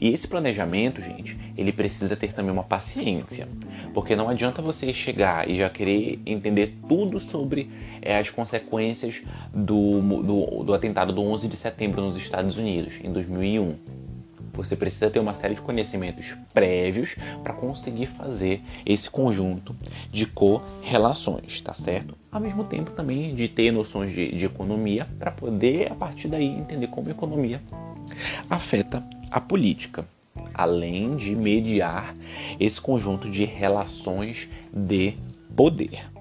E 0.00 0.10
esse 0.10 0.28
planejamento, 0.28 1.02
gente, 1.02 1.36
ele 1.56 1.72
precisa 1.72 2.16
ter 2.16 2.32
também 2.32 2.52
uma 2.52 2.62
paciência, 2.62 3.48
porque 3.92 4.14
não 4.14 4.28
adianta 4.28 4.62
você 4.62 4.92
chegar 4.92 5.48
e 5.48 5.56
já 5.56 5.68
querer 5.68 6.20
entender 6.24 6.76
tudo 6.88 7.18
sobre 7.18 7.68
é, 8.00 8.16
as 8.16 8.30
consequências 8.30 9.22
do, 9.52 10.00
do, 10.22 10.64
do 10.64 10.74
atentado 10.74 11.12
do 11.12 11.20
11 11.22 11.48
de 11.48 11.56
setembro 11.56 12.02
nos 12.02 12.16
Estados 12.16 12.56
Unidos, 12.56 13.00
em 13.02 13.12
2001. 13.12 13.97
Você 14.58 14.74
precisa 14.74 15.08
ter 15.08 15.20
uma 15.20 15.34
série 15.34 15.54
de 15.54 15.60
conhecimentos 15.60 16.34
prévios 16.52 17.14
para 17.44 17.54
conseguir 17.54 18.06
fazer 18.06 18.60
esse 18.84 19.08
conjunto 19.08 19.72
de 20.10 20.26
correlações, 20.26 21.60
tá 21.60 21.72
certo? 21.72 22.16
Ao 22.30 22.40
mesmo 22.40 22.64
tempo 22.64 22.90
também 22.90 23.36
de 23.36 23.46
ter 23.46 23.70
noções 23.70 24.10
de, 24.10 24.34
de 24.34 24.44
economia 24.44 25.06
para 25.16 25.30
poder, 25.30 25.92
a 25.92 25.94
partir 25.94 26.26
daí, 26.26 26.44
entender 26.44 26.88
como 26.88 27.06
a 27.06 27.12
economia 27.12 27.62
afeta 28.50 29.00
a 29.30 29.40
política, 29.40 30.04
além 30.52 31.14
de 31.14 31.36
mediar 31.36 32.16
esse 32.58 32.80
conjunto 32.80 33.30
de 33.30 33.44
relações 33.44 34.50
de 34.72 35.14
poder. 35.54 36.17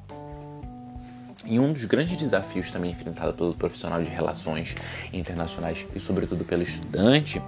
E 1.50 1.58
um 1.60 1.72
dos 1.72 1.86
grandes 1.86 2.18
desafios 2.18 2.70
também 2.70 2.92
enfrentado 2.92 3.34
pelo 3.34 3.54
profissional 3.54 4.04
de 4.04 4.10
relações 4.10 4.76
internacionais 5.14 5.88
e, 5.96 6.00
sobretudo, 6.00 6.44
pelo 6.44 6.62
estudante 6.62 7.42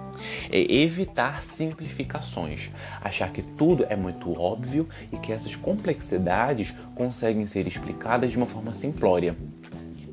é 0.49 0.73
evitar 0.73 1.43
simplificações, 1.43 2.71
achar 3.01 3.29
que 3.29 3.41
tudo 3.41 3.85
é 3.89 3.97
muito 3.97 4.39
óbvio 4.39 4.87
e 5.11 5.17
que 5.17 5.33
essas 5.33 5.53
complexidades 5.53 6.73
conseguem 6.95 7.45
ser 7.45 7.67
explicadas 7.67 8.31
de 8.31 8.37
uma 8.37 8.45
forma 8.45 8.73
simplória. 8.73 9.35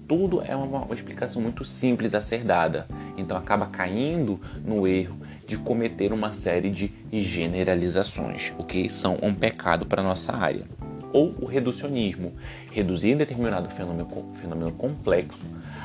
Tudo 0.09 0.43
é 0.43 0.57
uma, 0.57 0.83
uma 0.83 0.95
explicação 0.95 1.41
muito 1.41 1.65
simples 1.65 2.13
a 2.13 2.21
ser 2.21 2.43
dada, 2.43 2.89
então 3.17 3.37
acaba 3.37 3.67
caindo 3.67 4.41
no 4.65 4.85
erro 4.87 5.17
de 5.47 5.57
cometer 5.57 6.13
uma 6.13 6.33
série 6.33 6.71
de 6.71 6.93
generalizações, 7.13 8.53
o 8.59 8.65
que 8.65 8.89
são 8.89 9.17
um 9.23 9.33
pecado 9.33 9.87
para 9.87 10.03
nossa 10.03 10.33
área 10.33 10.67
ou 11.17 11.35
o 11.41 11.47
reducionismo, 11.47 12.35
reduzir 12.71 13.17
determinado 13.17 13.71
fenômeno, 13.71 14.07
fenômeno 14.39 14.71
complexo 14.73 15.41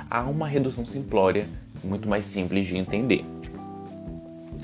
a 0.09 0.23
uma 0.23 0.45
redução 0.45 0.85
simplória 0.85 1.47
muito 1.81 2.05
mais 2.05 2.25
simples 2.25 2.67
de 2.67 2.75
entender. 2.75 3.23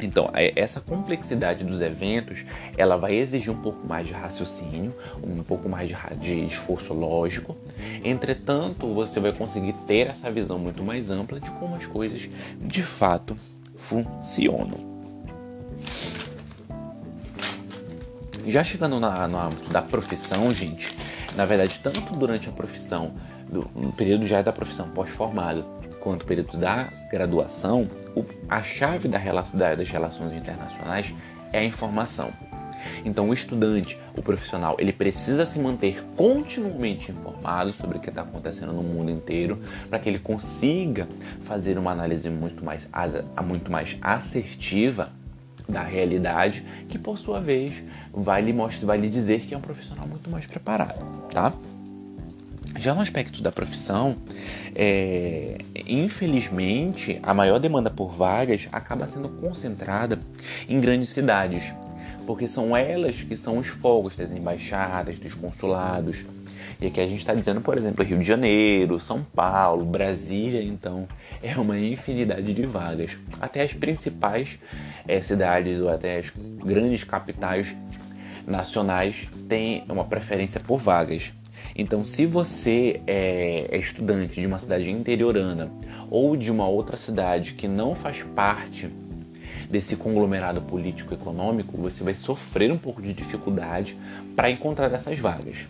Então, 0.02 0.30
é, 0.34 0.52
essa 0.58 0.82
complexidade 0.82 1.64
dos 1.64 1.82
eventos, 1.82 2.44
ela 2.78 2.98
vai 2.98 3.16
exigir 3.16 3.50
um 3.50 3.62
pouco 3.62 3.88
mais 3.88 4.06
de 4.08 4.12
raciocínio, 4.12 4.94
um 5.24 5.42
pouco 5.42 5.70
mais 5.70 5.88
de, 5.88 5.96
de, 6.20 6.46
esforço 6.46 6.94
lógico. 6.94 7.56
Entretanto, 8.04 8.94
você 8.94 9.22
vai 9.22 9.32
conseguir 9.32 9.74
ter 9.88 10.08
essa 10.08 10.30
visão 10.30 10.60
muito 10.60 10.84
mais 10.84 11.10
ampla 11.10 11.40
de 11.40 11.50
como 11.52 11.76
as 11.76 11.86
coisas 11.86 12.30
de 12.60 12.84
fato 12.84 13.38
funcionam. 13.78 14.98
Já 18.48 18.64
chegando 18.64 18.98
na, 18.98 19.28
no 19.28 19.38
âmbito 19.38 19.70
da 19.70 19.82
profissão, 19.82 20.54
gente, 20.54 20.96
na 21.36 21.46
verdade, 21.46 21.82
tanto 21.84 22.16
durante 22.16 22.48
a 22.48 22.52
profissão, 22.54 23.12
do, 23.50 23.70
no 23.76 23.92
período 23.92 24.26
já 24.26 24.42
da 24.42 24.54
profissão 24.54 24.90
pós-formado, 24.90 25.66
quanto 26.00 26.26
período 26.26 26.58
da 26.58 26.88
graduação, 27.12 27.90
o, 28.16 28.24
a 28.48 28.64
chave 28.64 29.10
da, 29.10 29.20
das 29.76 29.90
relações 29.90 30.32
internacionais 30.32 31.14
é 31.52 31.60
a 31.60 31.64
informação. 31.66 32.32
Então, 33.04 33.28
o 33.28 33.34
estudante, 33.34 34.00
o 34.16 34.22
profissional, 34.22 34.78
ele 34.80 34.94
precisa 34.94 35.46
se 35.46 35.60
manter 35.60 36.02
continuamente 36.16 37.12
informado 37.12 37.74
sobre 37.74 37.98
o 37.98 38.00
que 38.00 38.08
está 38.08 38.22
acontecendo 38.22 38.72
no 38.72 38.82
mundo 38.82 39.12
inteiro 39.12 39.62
para 39.90 40.00
que 40.00 40.08
ele 40.08 40.20
consiga 40.20 41.06
fazer 41.42 41.78
uma 41.78 41.92
análise 41.92 42.30
muito 42.30 42.64
mais, 42.64 42.88
muito 43.44 43.70
mais 43.70 43.98
assertiva 44.02 45.12
da 45.68 45.84
realidade, 45.84 46.64
que 46.90 46.98
por 46.98 47.18
sua 47.18 47.40
vez 47.40 47.84
vai 48.14 48.42
lhe 48.42 48.54
mostrar, 48.54 48.88
vai 48.88 48.98
lhe 48.98 49.10
dizer 49.10 49.42
que 49.42 49.54
é 49.54 49.58
um 49.58 49.62
profissional 49.62 50.08
muito 50.08 50.30
mais 50.30 50.46
preparado, 50.46 51.28
tá? 51.30 51.54
Já 52.78 52.94
no 52.94 53.02
aspecto 53.02 53.42
da 53.42 53.52
profissão, 53.52 54.16
é, 54.76 55.58
infelizmente, 55.88 57.20
a 57.24 57.34
maior 57.34 57.60
demanda 57.60 57.90
por 57.90 58.12
vagas 58.12 58.70
acaba 58.72 59.08
sendo 59.08 59.30
concentrada 59.30 60.20
em 60.70 60.80
grandes 60.80 61.10
cidades, 61.10 61.74
porque 62.28 62.48
são 62.48 62.78
elas 62.78 63.24
que 63.24 63.36
são 63.36 63.58
os 63.58 63.68
fogos 63.68 64.16
das 64.16 64.32
embaixadas, 64.32 65.18
dos 65.18 65.34
consulados, 65.34 66.24
e 66.80 66.88
aqui 66.88 67.02
a 67.02 67.08
gente 67.08 67.20
está 67.20 67.34
dizendo, 67.34 67.60
por 67.60 67.76
exemplo, 67.76 68.06
Rio 68.06 68.20
de 68.20 68.24
Janeiro, 68.24 69.00
São 69.00 69.24
Paulo, 69.24 69.84
Brasília, 69.84 70.62
então 70.62 71.08
é 71.42 71.58
uma 71.58 71.78
infinidade 71.80 72.54
de 72.54 72.66
vagas. 72.68 73.18
Até 73.42 73.64
as 73.64 73.74
principais 73.74 74.60
é, 75.08 75.20
cidades 75.22 75.80
ou 75.80 75.90
até 75.90 76.20
as 76.20 76.32
grandes 76.64 77.04
capitais 77.04 77.76
nacionais 78.46 79.28
têm 79.50 79.84
uma 79.90 80.06
preferência 80.06 80.60
por 80.60 80.78
vagas. 80.78 81.34
Então, 81.76 82.06
se 82.06 82.28
você 82.28 83.02
é, 83.08 83.68
é 83.72 83.78
estudante 83.78 84.40
de 84.40 84.46
uma 84.46 84.60
cidade 84.60 84.92
interiorana 84.92 85.72
ou 86.12 86.38
de 86.38 86.52
uma 86.52 86.68
outra 86.68 86.96
cidade 86.96 87.54
que 87.54 87.68
não 87.68 87.96
faz 87.96 88.22
parte 88.36 88.88
desse 89.70 89.96
conglomerado 89.96 90.62
político-econômico, 90.62 91.76
você 91.76 92.04
vai 92.04 92.14
sofrer 92.14 92.72
um 92.72 92.78
pouco 92.78 93.02
de 93.02 93.14
dificuldade 93.14 93.98
para 94.36 94.50
encontrar 94.50 94.92
essas 94.94 95.18
vagas. 95.18 95.68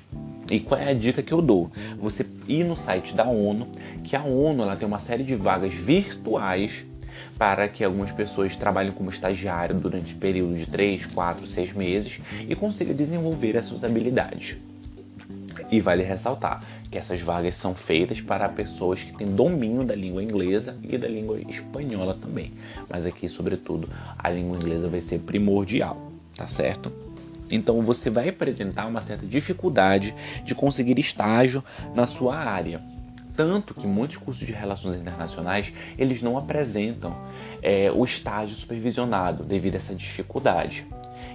E 0.49 0.59
qual 0.59 0.79
é 0.79 0.89
a 0.89 0.93
dica 0.93 1.21
que 1.21 1.33
eu 1.33 1.41
dou? 1.41 1.69
Você 1.99 2.25
ir 2.47 2.63
no 2.63 2.77
site 2.77 3.13
da 3.13 3.25
ONU, 3.25 3.67
que 4.03 4.15
a 4.15 4.23
ONU 4.23 4.63
ela 4.63 4.75
tem 4.75 4.87
uma 4.87 4.99
série 4.99 5.23
de 5.23 5.35
vagas 5.35 5.73
virtuais 5.73 6.85
para 7.37 7.67
que 7.67 7.83
algumas 7.83 8.11
pessoas 8.11 8.55
trabalhem 8.55 8.91
como 8.91 9.09
estagiário 9.09 9.75
durante 9.75 10.15
período 10.15 10.55
de 10.55 10.65
3, 10.65 11.05
4, 11.07 11.47
6 11.47 11.73
meses 11.73 12.21
e 12.47 12.55
consiga 12.55 12.93
desenvolver 12.93 13.57
as 13.57 13.65
suas 13.65 13.83
habilidades. 13.83 14.57
E 15.69 15.81
vale 15.81 16.03
ressaltar 16.03 16.63
que 16.89 16.97
essas 16.97 17.21
vagas 17.21 17.55
são 17.55 17.75
feitas 17.75 18.21
para 18.21 18.47
pessoas 18.47 19.03
que 19.03 19.13
têm 19.13 19.27
domínio 19.27 19.83
da 19.83 19.95
língua 19.95 20.23
inglesa 20.23 20.77
e 20.81 20.97
da 20.97 21.07
língua 21.07 21.39
espanhola 21.49 22.13
também. 22.13 22.53
Mas 22.89 23.05
aqui, 23.05 23.27
sobretudo, 23.27 23.89
a 24.17 24.29
língua 24.29 24.57
inglesa 24.57 24.87
vai 24.87 25.01
ser 25.01 25.19
primordial, 25.19 26.11
tá 26.35 26.47
certo? 26.47 27.06
Então 27.49 27.81
você 27.81 28.09
vai 28.09 28.29
apresentar 28.29 28.85
uma 28.85 29.01
certa 29.01 29.25
dificuldade 29.25 30.13
de 30.43 30.55
conseguir 30.55 30.99
estágio 30.99 31.63
na 31.93 32.05
sua 32.05 32.35
área. 32.35 32.81
Tanto 33.35 33.73
que 33.73 33.85
muitos 33.85 34.17
cursos 34.17 34.45
de 34.45 34.51
relações 34.51 34.99
internacionais 34.99 35.73
eles 35.97 36.23
não 36.23 36.37
apresentam 36.37 37.15
é, 37.61 37.91
o 37.91 38.03
estágio 38.03 38.55
supervisionado 38.55 39.43
devido 39.43 39.75
a 39.75 39.77
essa 39.77 39.93
dificuldade. 39.93 40.85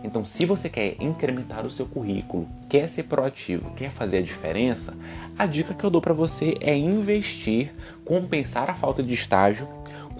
Então, 0.05 0.25
se 0.25 0.45
você 0.45 0.69
quer 0.69 0.97
incrementar 1.01 1.65
o 1.65 1.71
seu 1.71 1.87
currículo, 1.87 2.49
quer 2.69 2.89
ser 2.89 3.05
proativo, 3.05 3.71
quer 3.77 3.91
fazer 3.91 4.19
a 4.19 4.23
diferença, 4.23 4.95
a 5.39 5.47
dica 5.47 5.75
que 5.75 5.85
eu 5.85 5.91
dou 5.91 6.01
para 6.01 6.13
você 6.13 6.55
é 6.61 6.77
investir, 6.77 7.73
compensar 8.05 8.69
a 8.69 8.75
falta 8.75 9.03
de 9.03 9.15
estágio 9.15 9.69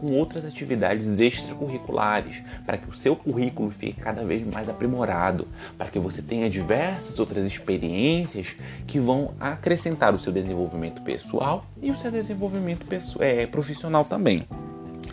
com 0.03 0.11
outras 0.15 0.45
atividades 0.45 1.21
extracurriculares, 1.21 2.43
para 2.67 2.77
que 2.77 2.91
o 2.91 2.93
seu 2.93 3.15
currículo 3.15 3.71
fique 3.71 4.01
cada 4.01 4.25
vez 4.25 4.45
mais 4.45 4.69
aprimorado, 4.69 5.47
para 5.79 5.89
que 5.89 5.99
você 6.01 6.21
tenha 6.21 6.51
diversas 6.51 7.21
outras 7.21 7.47
experiências 7.47 8.57
que 8.85 8.99
vão 8.99 9.33
acrescentar 9.39 10.13
o 10.13 10.19
seu 10.19 10.33
desenvolvimento 10.33 11.01
pessoal 11.03 11.65
e 11.81 11.89
o 11.93 11.97
seu 11.97 12.11
desenvolvimento 12.11 12.85
é, 13.21 13.47
profissional 13.47 14.05
também. 14.05 14.45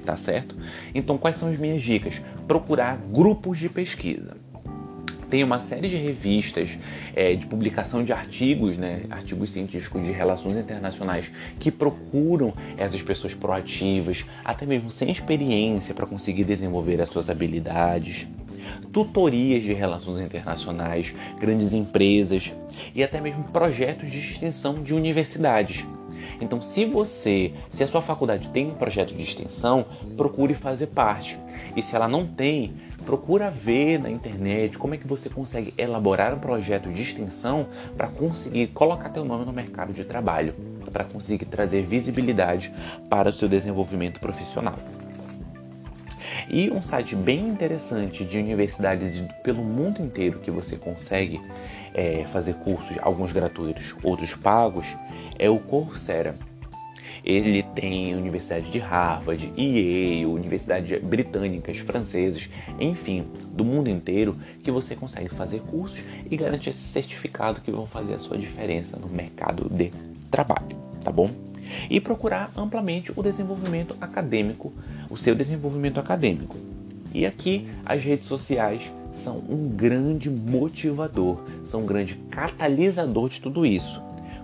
Tá 0.03 0.17
certo? 0.17 0.55
Então, 0.95 1.19
quais 1.19 1.35
são 1.35 1.49
as 1.49 1.57
minhas 1.59 1.83
dicas? 1.83 2.19
Procurar 2.47 2.97
grupos 2.97 3.59
de 3.59 3.69
pesquisa 3.69 4.38
tem 5.29 5.43
uma 5.43 5.59
série 5.59 5.87
de 5.87 5.95
revistas 5.95 6.77
é, 7.15 7.35
de 7.35 7.45
publicação 7.45 8.03
de 8.03 8.11
artigos, 8.11 8.77
né, 8.77 9.03
artigos 9.09 9.51
científicos 9.51 10.03
de 10.03 10.11
relações 10.11 10.57
internacionais 10.57 11.31
que 11.59 11.71
procuram 11.71 12.53
essas 12.77 13.01
pessoas 13.01 13.33
proativas, 13.33 14.25
até 14.43 14.65
mesmo 14.65 14.89
sem 14.89 15.11
experiência, 15.11 15.93
para 15.93 16.05
conseguir 16.05 16.43
desenvolver 16.43 16.99
as 17.01 17.09
suas 17.09 17.29
habilidades. 17.29 18.27
Tutorias 18.91 19.63
de 19.63 19.73
relações 19.73 20.19
internacionais, 20.19 21.13
grandes 21.39 21.73
empresas 21.73 22.51
e 22.93 23.03
até 23.03 23.19
mesmo 23.21 23.43
projetos 23.45 24.09
de 24.11 24.19
extensão 24.19 24.81
de 24.81 24.93
universidades. 24.93 25.85
Então, 26.41 26.61
se 26.61 26.85
você, 26.85 27.53
se 27.71 27.83
a 27.83 27.87
sua 27.87 28.01
faculdade 28.01 28.49
tem 28.49 28.67
um 28.67 28.75
projeto 28.75 29.13
de 29.13 29.21
extensão, 29.21 29.85
procure 30.15 30.53
fazer 30.53 30.87
parte. 30.87 31.37
E 31.75 31.83
se 31.83 31.95
ela 31.95 32.07
não 32.07 32.25
tem, 32.25 32.73
procura 33.05 33.49
ver 33.49 33.99
na 33.99 34.09
internet 34.09 34.77
como 34.77 34.93
é 34.93 34.97
que 34.97 35.07
você 35.07 35.29
consegue 35.29 35.73
elaborar 35.77 36.33
um 36.33 36.39
projeto 36.39 36.89
de 36.89 37.01
extensão 37.01 37.67
para 37.97 38.07
conseguir 38.07 38.67
colocar 38.67 39.09
teu 39.09 39.25
nome 39.25 39.45
no 39.45 39.53
mercado 39.53 39.91
de 39.91 40.03
trabalho, 40.03 40.53
para 40.91 41.03
conseguir 41.03 41.45
trazer 41.45 41.81
visibilidade 41.81 42.73
para 43.09 43.29
o 43.29 43.33
seu 43.33 43.49
desenvolvimento 43.49 44.19
profissional. 44.19 44.75
E 46.49 46.71
um 46.71 46.81
site 46.81 47.15
bem 47.15 47.47
interessante 47.47 48.25
de 48.25 48.39
universidades 48.39 49.21
pelo 49.43 49.63
mundo 49.63 50.01
inteiro 50.01 50.39
que 50.39 50.49
você 50.49 50.77
consegue 50.77 51.39
é, 51.93 52.25
fazer 52.31 52.55
cursos, 52.55 52.97
alguns 53.01 53.31
gratuitos, 53.31 53.95
outros 54.01 54.33
pagos, 54.35 54.95
é 55.39 55.49
o 55.49 55.57
Coursera. 55.57 56.37
Ele 57.23 57.63
tem 57.63 58.15
universidades 58.15 58.71
de 58.71 58.79
Harvard, 58.79 59.51
Yale, 59.57 60.25
universidades 60.25 61.01
britânicas, 61.01 61.77
francesas, 61.77 62.49
enfim, 62.79 63.25
do 63.51 63.65
mundo 63.65 63.89
inteiro, 63.89 64.37
que 64.63 64.71
você 64.71 64.95
consegue 64.95 65.29
fazer 65.29 65.61
cursos 65.61 66.03
e 66.29 66.37
garantir 66.37 66.69
esse 66.69 66.79
certificado 66.79 67.61
que 67.61 67.71
vão 67.71 67.87
fazer 67.87 68.13
a 68.13 68.19
sua 68.19 68.37
diferença 68.37 68.97
no 68.97 69.07
mercado 69.07 69.69
de 69.69 69.91
trabalho, 70.29 70.77
tá 71.03 71.11
bom? 71.11 71.31
E 71.89 71.99
procurar 71.99 72.51
amplamente 72.55 73.11
o 73.15 73.21
desenvolvimento 73.21 73.95
acadêmico, 73.99 74.73
o 75.09 75.17
seu 75.17 75.35
desenvolvimento 75.35 75.99
acadêmico. 75.99 76.57
E 77.13 77.25
aqui 77.25 77.67
as 77.85 78.03
redes 78.03 78.27
sociais 78.27 78.89
são 79.13 79.37
um 79.49 79.67
grande 79.67 80.29
motivador, 80.29 81.43
são 81.65 81.81
um 81.81 81.85
grande 81.85 82.15
catalisador 82.31 83.29
de 83.29 83.41
tudo 83.41 83.65
isso. 83.65 84.01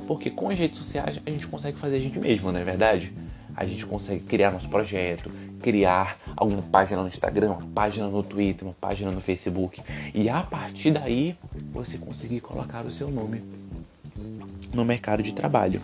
Porque 0.07 0.29
com 0.29 0.49
as 0.49 0.57
redes 0.57 0.79
sociais 0.79 1.19
a 1.25 1.29
gente 1.29 1.47
consegue 1.47 1.77
fazer 1.77 1.97
a 1.97 1.99
gente 1.99 2.19
mesmo, 2.19 2.51
não 2.51 2.59
é 2.59 2.63
verdade? 2.63 3.13
A 3.55 3.65
gente 3.65 3.85
consegue 3.85 4.21
criar 4.21 4.51
nosso 4.51 4.69
projeto, 4.69 5.31
criar 5.61 6.19
alguma 6.35 6.61
página 6.61 7.01
no 7.01 7.07
Instagram, 7.07 7.51
uma 7.51 7.67
página 7.73 8.07
no 8.07 8.21
Twitter, 8.21 8.67
uma 8.67 8.75
página 8.79 9.11
no 9.11 9.21
Facebook. 9.21 9.81
E 10.13 10.29
a 10.29 10.41
partir 10.41 10.91
daí 10.91 11.37
você 11.71 11.97
conseguir 11.97 12.41
colocar 12.41 12.85
o 12.85 12.91
seu 12.91 13.09
nome 13.09 13.41
no 14.73 14.83
mercado 14.83 15.23
de 15.23 15.33
trabalho. 15.33 15.81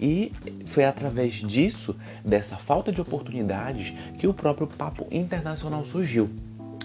E 0.00 0.32
foi 0.66 0.84
através 0.84 1.34
disso, 1.34 1.96
dessa 2.24 2.56
falta 2.56 2.92
de 2.92 3.00
oportunidades, 3.00 3.94
que 4.18 4.26
o 4.26 4.34
próprio 4.34 4.66
Papo 4.66 5.06
Internacional 5.10 5.84
surgiu. 5.84 6.28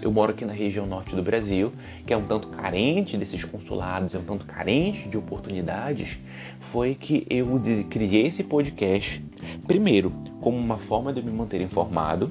Eu 0.02 0.10
moro 0.10 0.32
aqui 0.32 0.44
na 0.44 0.52
região 0.52 0.86
norte 0.86 1.14
do 1.14 1.22
Brasil, 1.22 1.72
que 2.06 2.12
é 2.12 2.16
um 2.16 2.26
tanto 2.26 2.48
carente 2.48 3.18
desses 3.18 3.44
consulados, 3.44 4.14
é 4.14 4.18
um 4.18 4.22
tanto 4.24 4.46
carente 4.46 5.08
de 5.08 5.18
oportunidades. 5.18 6.18
Foi 6.58 6.94
que 6.94 7.26
eu 7.28 7.60
criei 7.90 8.26
esse 8.26 8.44
podcast, 8.44 9.22
primeiro, 9.66 10.10
como 10.40 10.56
uma 10.56 10.78
forma 10.78 11.12
de 11.12 11.22
me 11.22 11.30
manter 11.30 11.60
informado, 11.60 12.30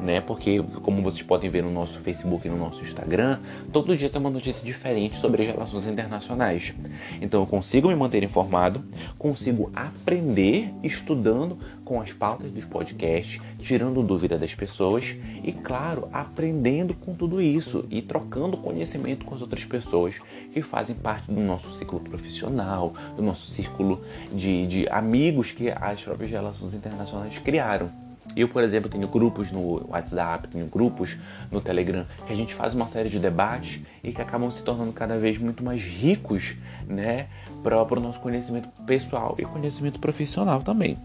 né? 0.00 0.20
Porque, 0.20 0.62
como 0.82 1.02
vocês 1.02 1.22
podem 1.22 1.50
ver 1.50 1.62
no 1.62 1.70
nosso 1.70 1.98
Facebook 2.00 2.46
e 2.46 2.50
no 2.50 2.56
nosso 2.56 2.82
Instagram, 2.82 3.38
todo 3.72 3.96
dia 3.96 4.10
tem 4.10 4.20
uma 4.20 4.30
notícia 4.30 4.64
diferente 4.64 5.16
sobre 5.16 5.42
as 5.42 5.48
relações 5.48 5.86
internacionais. 5.86 6.74
Então, 7.20 7.40
eu 7.40 7.46
consigo 7.46 7.88
me 7.88 7.94
manter 7.94 8.22
informado, 8.22 8.82
consigo 9.18 9.70
aprender 9.74 10.72
estudando 10.82 11.58
com 11.84 12.00
as 12.00 12.12
pautas 12.12 12.50
dos 12.50 12.64
podcasts, 12.64 13.40
tirando 13.58 14.02
dúvida 14.02 14.38
das 14.38 14.54
pessoas 14.54 15.16
e, 15.42 15.52
claro, 15.52 16.08
aprendendo 16.12 16.94
com 16.94 17.14
tudo 17.14 17.40
isso 17.40 17.84
e 17.90 18.00
trocando 18.00 18.56
conhecimento 18.56 19.24
com 19.24 19.34
as 19.34 19.42
outras 19.42 19.64
pessoas 19.64 20.20
que 20.52 20.62
fazem 20.62 20.96
parte 20.96 21.30
do 21.30 21.40
nosso 21.40 21.70
ciclo 21.72 22.00
profissional, 22.00 22.94
do 23.16 23.22
nosso 23.22 23.46
círculo 23.46 24.02
de, 24.32 24.66
de 24.66 24.88
amigos 24.88 25.52
que 25.52 25.70
as 25.70 26.02
próprias 26.02 26.30
relações 26.30 26.74
internacionais 26.74 27.38
criaram. 27.38 28.03
Eu, 28.36 28.48
por 28.48 28.62
exemplo, 28.62 28.90
tenho 28.90 29.06
grupos 29.06 29.50
no 29.50 29.88
WhatsApp, 29.88 30.48
tenho 30.48 30.66
grupos 30.66 31.16
no 31.50 31.60
Telegram, 31.60 32.04
que 32.26 32.32
a 32.32 32.36
gente 32.36 32.54
faz 32.54 32.74
uma 32.74 32.88
série 32.88 33.08
de 33.08 33.18
debates 33.18 33.80
e 34.02 34.12
que 34.12 34.20
acabam 34.20 34.50
se 34.50 34.62
tornando 34.62 34.92
cada 34.92 35.18
vez 35.18 35.38
muito 35.38 35.62
mais 35.62 35.82
ricos, 35.82 36.56
né, 36.86 37.28
para 37.62 37.80
o 37.80 38.00
nosso 38.00 38.20
conhecimento 38.20 38.68
pessoal 38.84 39.36
e 39.38 39.44
conhecimento 39.44 40.00
profissional 40.00 40.62
também. 40.62 40.98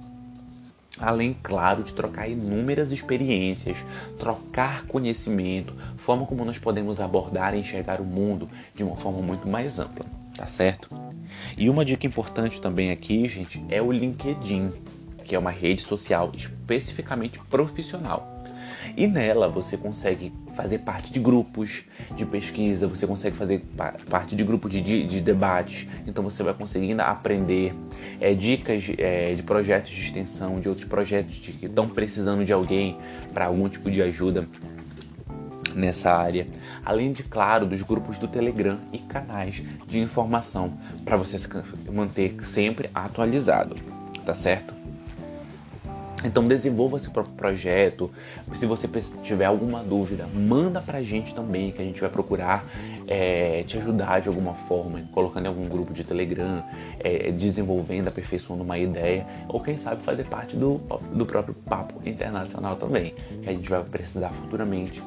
Além, 0.97 1.35
claro, 1.41 1.83
de 1.83 1.93
trocar 1.93 2.27
inúmeras 2.27 2.91
experiências, 2.91 3.77
trocar 4.17 4.85
conhecimento, 4.85 5.73
forma 5.97 6.25
como 6.25 6.43
nós 6.43 6.57
podemos 6.57 6.99
abordar 6.99 7.53
e 7.53 7.59
enxergar 7.59 8.01
o 8.01 8.05
mundo 8.05 8.49
de 8.75 8.83
uma 8.83 8.97
forma 8.97 9.21
muito 9.21 9.47
mais 9.47 9.79
ampla, 9.79 10.05
tá 10.35 10.45
certo? 10.45 10.89
E 11.57 11.69
uma 11.69 11.85
dica 11.85 12.05
importante 12.05 12.59
também 12.59 12.91
aqui, 12.91 13.27
gente, 13.29 13.63
é 13.69 13.81
o 13.81 13.91
LinkedIn 13.91 14.73
que 15.29 15.35
é 15.35 15.39
uma 15.39 15.51
rede 15.51 15.83
social 15.83 16.31
especificamente 16.35 17.39
profissional. 17.51 18.43
E 18.97 19.05
nela 19.05 19.47
você 19.47 19.77
consegue 19.77 20.33
fazer 20.55 20.79
parte 20.79 21.13
de 21.13 21.19
grupos 21.19 21.83
de 22.15 22.25
pesquisa, 22.25 22.87
você 22.87 23.05
consegue 23.05 23.37
fazer 23.37 23.63
parte 24.09 24.35
de 24.35 24.43
grupos 24.43 24.71
de, 24.71 24.81
de, 24.81 25.05
de 25.05 25.21
debates, 25.21 25.87
então 26.07 26.23
você 26.23 26.41
vai 26.41 26.55
conseguindo 26.55 27.03
aprender 27.03 27.75
é, 28.19 28.33
dicas 28.33 28.83
é, 28.97 29.35
de 29.35 29.43
projetos 29.43 29.91
de 29.91 30.01
extensão, 30.01 30.59
de 30.59 30.67
outros 30.67 30.87
projetos 30.87 31.35
de, 31.35 31.51
que 31.53 31.67
estão 31.67 31.87
precisando 31.87 32.43
de 32.43 32.51
alguém 32.51 32.97
para 33.31 33.45
algum 33.45 33.69
tipo 33.69 33.91
de 33.91 34.01
ajuda 34.01 34.47
nessa 35.75 36.11
área, 36.11 36.47
além 36.83 37.13
de 37.13 37.21
claro 37.21 37.67
dos 37.67 37.83
grupos 37.83 38.17
do 38.17 38.27
Telegram 38.27 38.79
e 38.91 38.97
canais 38.97 39.61
de 39.85 39.99
informação 39.99 40.73
para 41.05 41.15
você 41.15 41.37
se 41.37 41.47
manter 41.91 42.35
sempre 42.43 42.89
atualizado, 42.95 43.75
tá 44.25 44.33
certo? 44.33 44.78
Então 46.23 46.47
desenvolva 46.47 46.99
seu 46.99 47.11
próprio 47.11 47.35
projeto. 47.35 48.11
Se 48.53 48.65
você 48.65 48.87
tiver 49.23 49.45
alguma 49.45 49.83
dúvida, 49.83 50.27
manda 50.27 50.81
pra 50.81 51.01
gente 51.01 51.33
também, 51.33 51.71
que 51.71 51.81
a 51.81 51.85
gente 51.85 51.99
vai 52.01 52.09
procurar 52.09 52.65
é, 53.07 53.63
te 53.65 53.77
ajudar 53.77 54.19
de 54.19 54.27
alguma 54.27 54.53
forma, 54.53 55.01
colocando 55.11 55.45
em 55.45 55.47
algum 55.47 55.67
grupo 55.67 55.93
de 55.93 56.03
Telegram, 56.03 56.63
é, 56.99 57.31
desenvolvendo, 57.31 58.07
aperfeiçoando 58.07 58.63
uma 58.63 58.77
ideia, 58.77 59.25
ou 59.47 59.61
quem 59.61 59.77
sabe 59.77 60.03
fazer 60.03 60.25
parte 60.25 60.55
do, 60.55 60.79
do 61.13 61.25
próprio 61.25 61.53
papo 61.53 62.07
internacional 62.07 62.75
também, 62.75 63.15
que 63.41 63.49
a 63.49 63.51
gente 63.51 63.69
vai 63.69 63.83
precisar 63.83 64.29
futuramente 64.29 65.01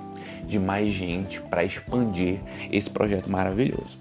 de 0.47 0.59
mais 0.59 0.93
gente 0.93 1.41
para 1.43 1.65
expandir 1.65 2.41
esse 2.71 2.91
projeto 2.91 3.31
maravilhoso. 3.31 3.99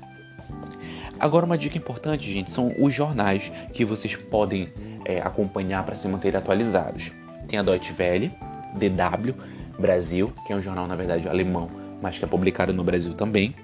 Agora 1.20 1.46
uma 1.46 1.56
dica 1.56 1.78
importante, 1.78 2.32
gente, 2.34 2.50
são 2.50 2.74
os 2.80 2.92
jornais 2.92 3.52
que 3.74 3.86
vocês 3.86 4.16
podem 4.16 4.70
é, 5.06 5.20
acompanhar 5.22 5.86
para 5.86 5.96
se 5.96 6.08
manter 6.08 6.36
atualizados. 6.36 7.12
Tem 7.48 7.60
a 7.60 7.64
Deutsche 7.64 7.94
Welle, 7.98 8.32
DW, 8.74 9.34
Brasil, 9.80 10.32
que 10.46 10.54
é 10.54 10.56
um 10.56 10.62
jornal, 10.62 10.88
na 10.88 10.96
verdade, 10.96 11.28
alemão, 11.28 11.70
mas 12.02 12.18
que 12.18 12.26
é 12.26 12.28
publicado 12.28 12.74
no 12.74 12.84
Brasil 12.84 13.14
também. 13.14 13.56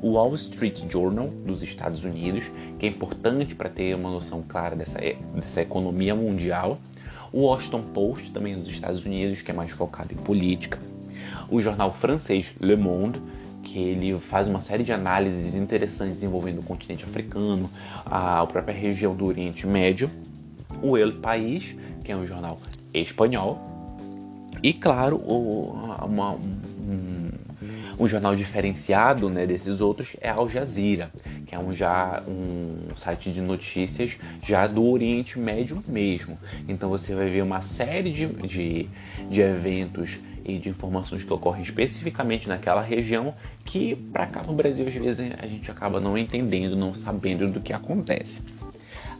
O 0.00 0.12
Wall 0.12 0.34
Street 0.34 0.82
Journal, 0.88 1.28
dos 1.28 1.62
Estados 1.62 2.04
Unidos, 2.04 2.50
que 2.78 2.86
é 2.86 2.88
importante 2.88 3.54
para 3.54 3.68
ter 3.68 3.94
uma 3.94 4.10
noção 4.10 4.42
clara 4.46 4.74
dessa, 4.74 4.98
dessa 5.34 5.62
economia 5.62 6.14
mundial. 6.14 6.78
O 7.32 7.42
Washington 7.42 7.82
Post, 7.82 8.32
também 8.32 8.58
dos 8.58 8.68
Estados 8.68 9.06
Unidos, 9.06 9.42
que 9.42 9.50
é 9.50 9.54
mais 9.54 9.70
focado 9.70 10.12
em 10.12 10.16
política. 10.16 10.78
O 11.48 11.60
jornal 11.60 11.94
francês 11.94 12.52
Le 12.60 12.76
Monde, 12.76 13.22
que 13.62 13.78
ele 13.78 14.18
faz 14.18 14.48
uma 14.48 14.60
série 14.60 14.82
de 14.82 14.92
análises 14.92 15.54
interessantes 15.54 16.22
envolvendo 16.22 16.58
o 16.58 16.62
continente 16.64 17.04
africano, 17.04 17.70
a 18.04 18.44
própria 18.46 18.74
região 18.74 19.14
do 19.14 19.24
Oriente 19.24 19.66
Médio 19.66 20.10
o 20.82 20.96
El 20.96 21.12
País, 21.14 21.76
que 22.04 22.12
é 22.12 22.16
um 22.16 22.26
jornal 22.26 22.58
espanhol, 22.92 23.72
e 24.62 24.72
claro, 24.72 25.16
o, 25.16 25.72
uma, 26.04 26.34
um, 26.34 27.30
um, 27.98 28.06
jornal 28.06 28.36
diferenciado 28.36 29.28
né, 29.28 29.44
desses 29.44 29.80
outros 29.80 30.16
é 30.20 30.28
Al 30.28 30.48
Jazeera, 30.48 31.10
que 31.46 31.54
é 31.54 31.58
um, 31.58 31.72
já, 31.72 32.22
um 32.28 32.94
site 32.96 33.32
de 33.32 33.40
notícias 33.40 34.16
já 34.40 34.68
do 34.68 34.84
Oriente 34.84 35.36
Médio 35.36 35.82
mesmo. 35.88 36.38
Então 36.68 36.88
você 36.88 37.12
vai 37.12 37.28
ver 37.28 37.42
uma 37.42 37.60
série 37.60 38.12
de, 38.12 38.26
de, 38.26 38.88
de 39.28 39.40
eventos 39.40 40.20
e 40.44 40.58
de 40.58 40.68
informações 40.68 41.24
que 41.24 41.32
ocorrem 41.32 41.62
especificamente 41.62 42.48
naquela 42.48 42.80
região 42.80 43.34
que 43.64 43.96
para 43.96 44.26
cá 44.26 44.42
no 44.42 44.52
Brasil 44.52 44.86
às 44.86 44.94
vezes 44.94 45.32
a 45.40 45.46
gente 45.46 45.70
acaba 45.70 45.98
não 45.98 46.16
entendendo, 46.16 46.76
não 46.76 46.94
sabendo 46.94 47.50
do 47.50 47.60
que 47.60 47.72
acontece 47.72 48.42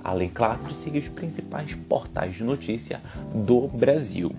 além, 0.02 0.28
claro, 0.28 0.64
de 0.64 0.74
seguir 0.74 0.98
os 0.98 1.08
principais 1.08 1.74
portais 1.88 2.34
de 2.34 2.44
notícia 2.44 3.00
do 3.34 3.68
Brasil. 3.68 4.34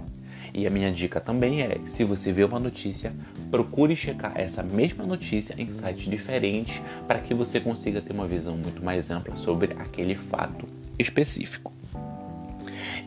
E 0.54 0.68
a 0.68 0.70
minha 0.70 0.92
dica 0.92 1.20
também 1.20 1.62
é, 1.62 1.80
se 1.86 2.04
você 2.04 2.32
vê 2.32 2.44
uma 2.44 2.60
notícia, 2.60 3.12
procure 3.50 3.96
checar 3.96 4.34
essa 4.36 4.62
mesma 4.62 5.04
notícia 5.04 5.56
em 5.58 5.72
sites 5.72 6.06
diferentes 6.06 6.80
para 7.08 7.20
que 7.20 7.34
você 7.34 7.60
consiga 7.60 8.02
ter 8.02 8.14
uma 8.14 8.28
visão 8.28 8.56
muito 8.56 8.84
mais 8.84 9.10
ampla 9.10 9.36
sobre 9.36 9.74
aquele 9.80 10.16
fato 10.16 10.68
específico. 11.00 11.74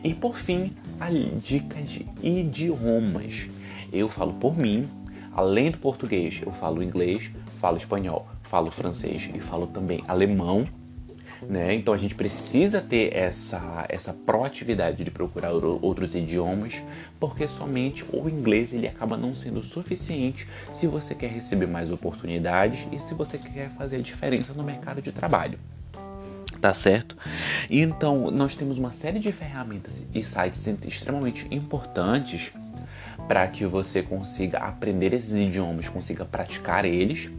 E 0.03 0.13
por 0.13 0.37
fim, 0.37 0.73
a 0.99 1.09
dica 1.09 1.81
de 1.81 2.05
idiomas. 2.21 3.47
Eu 3.93 4.09
falo 4.09 4.33
por 4.33 4.57
mim, 4.57 4.85
além 5.33 5.71
do 5.71 5.77
português, 5.77 6.41
eu 6.45 6.51
falo 6.51 6.83
inglês, 6.83 7.31
falo 7.59 7.77
espanhol, 7.77 8.27
falo 8.43 8.69
francês 8.69 9.29
e 9.33 9.39
falo 9.39 9.67
também 9.67 10.03
alemão 10.05 10.67
Né? 11.41 11.73
Então 11.75 11.93
a 11.93 11.97
gente 11.97 12.15
precisa 12.15 12.81
ter 12.81 13.15
essa, 13.15 13.85
essa 13.89 14.13
proatividade 14.13 15.03
de 15.03 15.11
procurar 15.11 15.51
outros 15.51 16.15
idiomas, 16.15 16.81
porque 17.19 17.47
somente 17.47 18.03
o 18.11 18.27
inglês 18.27 18.73
ele 18.73 18.87
acaba 18.87 19.17
não 19.17 19.35
sendo 19.35 19.63
suficiente 19.63 20.47
se 20.73 20.87
você 20.87 21.13
quer 21.13 21.29
receber 21.29 21.67
mais 21.67 21.91
oportunidades 21.91 22.87
e 22.91 22.99
se 22.99 23.13
você 23.13 23.37
quer 23.37 23.69
fazer 23.71 23.97
a 23.97 24.01
diferença 24.01 24.53
no 24.53 24.63
mercado 24.63 25.01
de 25.01 25.11
trabalho. 25.11 25.59
Tá 26.59 26.73
certo? 26.73 27.15
Então, 27.69 28.31
nós 28.31 28.55
temos 28.55 28.79
uma 28.79 28.91
série 28.91 29.19
de 29.19 29.31
ferramentas 29.31 29.93
e 30.13 30.23
sites 30.23 30.65
extremamente 30.87 31.45
importantes 31.51 32.51
para 33.27 33.45
que 33.47 33.65
você 33.65 34.01
consiga 34.01 34.59
aprender 34.59 35.13
esses 35.13 35.35
idiomas, 35.35 35.87
consiga 35.87 36.25
praticar 36.25 36.83
eles 36.83 37.29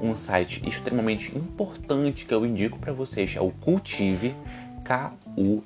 um 0.00 0.14
site 0.14 0.62
extremamente 0.66 1.36
importante 1.36 2.24
que 2.24 2.34
eu 2.34 2.46
indico 2.46 2.78
para 2.78 2.92
vocês 2.92 3.34
é 3.36 3.40
o 3.40 3.50
Cultive, 3.50 4.34
K-U-L-T-I-V-I. 4.84 5.62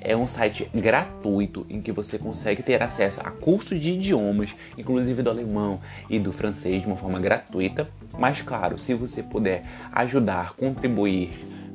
É 0.00 0.16
um 0.16 0.26
site 0.26 0.68
gratuito 0.74 1.66
em 1.68 1.80
que 1.80 1.92
você 1.92 2.18
consegue 2.18 2.62
ter 2.62 2.82
acesso 2.82 3.20
a 3.20 3.30
cursos 3.30 3.80
de 3.80 3.92
idiomas, 3.92 4.54
inclusive 4.76 5.22
do 5.22 5.30
alemão 5.30 5.80
e 6.08 6.18
do 6.18 6.32
francês, 6.32 6.82
de 6.82 6.86
uma 6.86 6.96
forma 6.96 7.18
gratuita. 7.18 7.88
Mas, 8.18 8.42
claro, 8.42 8.78
se 8.78 8.94
você 8.94 9.22
puder 9.22 9.64
ajudar, 9.92 10.54
contribuir 10.54 11.30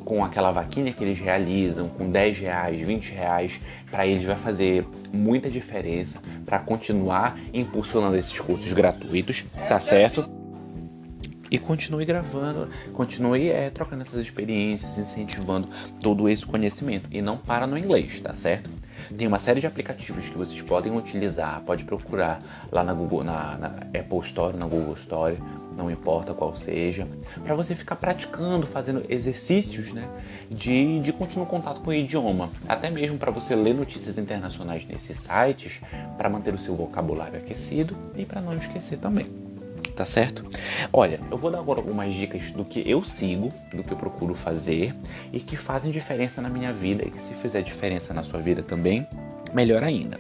com 0.08 0.24
aquela 0.24 0.54
vaquinha 0.54 0.94
que 0.94 1.04
eles 1.04 1.20
realizam, 1.20 1.90
com 1.90 2.10
10 2.10 2.40
reais, 2.40 2.80
20 2.80 3.12
reais, 3.12 3.60
para 3.92 4.08
eles 4.08 4.24
vai 4.24 4.38
fazer 4.38 4.88
muita 5.12 5.50
diferença 5.50 6.22
para 6.46 6.60
continuar 6.60 7.38
impulsionando 7.54 8.16
esses 8.16 8.40
cursos 8.40 8.72
gratuitos, 8.72 9.44
tá 9.68 9.82
certo? 9.82 10.26
E 11.52 11.60
continue 11.60 12.06
gravando, 12.06 12.70
continue 12.94 13.50
é, 13.50 13.70
trocando 13.70 14.04
essas 14.04 14.22
experiências, 14.22 14.98
incentivando 14.98 15.68
todo 16.02 16.30
esse 16.30 16.46
conhecimento. 16.46 17.10
E 17.12 17.22
não 17.22 17.36
para 17.36 17.68
no 17.68 17.78
inglês, 17.78 18.22
tá 18.22 18.34
certo? 18.34 18.70
Tem 19.18 19.28
uma 19.28 19.40
série 19.40 19.60
de 19.60 19.68
aplicativos 19.68 20.30
que 20.30 20.38
vocês 20.38 20.62
podem 20.62 20.96
utilizar, 20.96 21.62
pode 21.66 21.84
procurar 21.84 22.42
lá 22.72 22.82
na 22.82 22.94
Google, 22.94 23.26
na, 23.26 23.58
na 23.58 23.68
Apple 23.68 24.20
Store, 24.24 24.56
na 24.56 24.66
Google 24.66 24.94
Store, 24.94 25.38
não 25.78 25.92
importa 25.92 26.34
qual 26.34 26.56
seja, 26.56 27.08
para 27.44 27.54
você 27.54 27.76
ficar 27.76 27.96
praticando, 27.96 28.66
fazendo 28.66 29.06
exercícios 29.08 29.94
né, 29.94 30.10
de, 30.50 31.00
de 31.00 31.14
continuar 31.14 31.46
contato 31.46 31.82
com 31.82 31.92
o 31.92 31.94
idioma, 31.94 32.50
até 32.68 32.90
mesmo 32.90 33.18
para 33.20 33.32
você 33.32 33.56
ler 33.56 33.76
notícias 33.76 34.18
internacionais 34.18 34.86
nesses 34.86 35.20
sites, 35.20 35.80
para 36.18 36.30
manter 36.30 36.54
o 36.54 36.58
seu 36.58 36.76
vocabulário 36.76 37.38
aquecido 37.38 37.96
e 38.16 38.26
para 38.26 38.42
não 38.42 38.58
esquecer 38.58 38.98
também. 38.98 39.26
Tá 39.96 40.06
certo? 40.06 40.46
Olha, 40.94 41.20
eu 41.32 41.38
vou 41.38 41.50
dar 41.50 41.60
agora 41.60 41.80
algumas 41.80 42.14
dicas 42.14 42.52
do 42.52 42.64
que 42.64 42.84
eu 42.86 43.04
sigo, 43.04 43.52
do 43.74 43.84
que 43.84 43.92
eu 43.92 43.98
procuro 43.98 44.36
fazer 44.36 44.94
e 45.34 45.40
que 45.40 45.56
fazem 45.56 45.92
diferença 45.92 46.40
na 46.42 46.50
minha 46.50 46.72
vida 46.72 47.04
e 47.04 47.10
que 47.10 47.20
se 47.24 47.34
fizer 47.36 47.62
diferença 47.64 48.14
na 48.14 48.22
sua 48.22 48.40
vida 48.40 48.62
também, 48.62 49.08
melhor 49.54 49.84
ainda. 49.84 50.20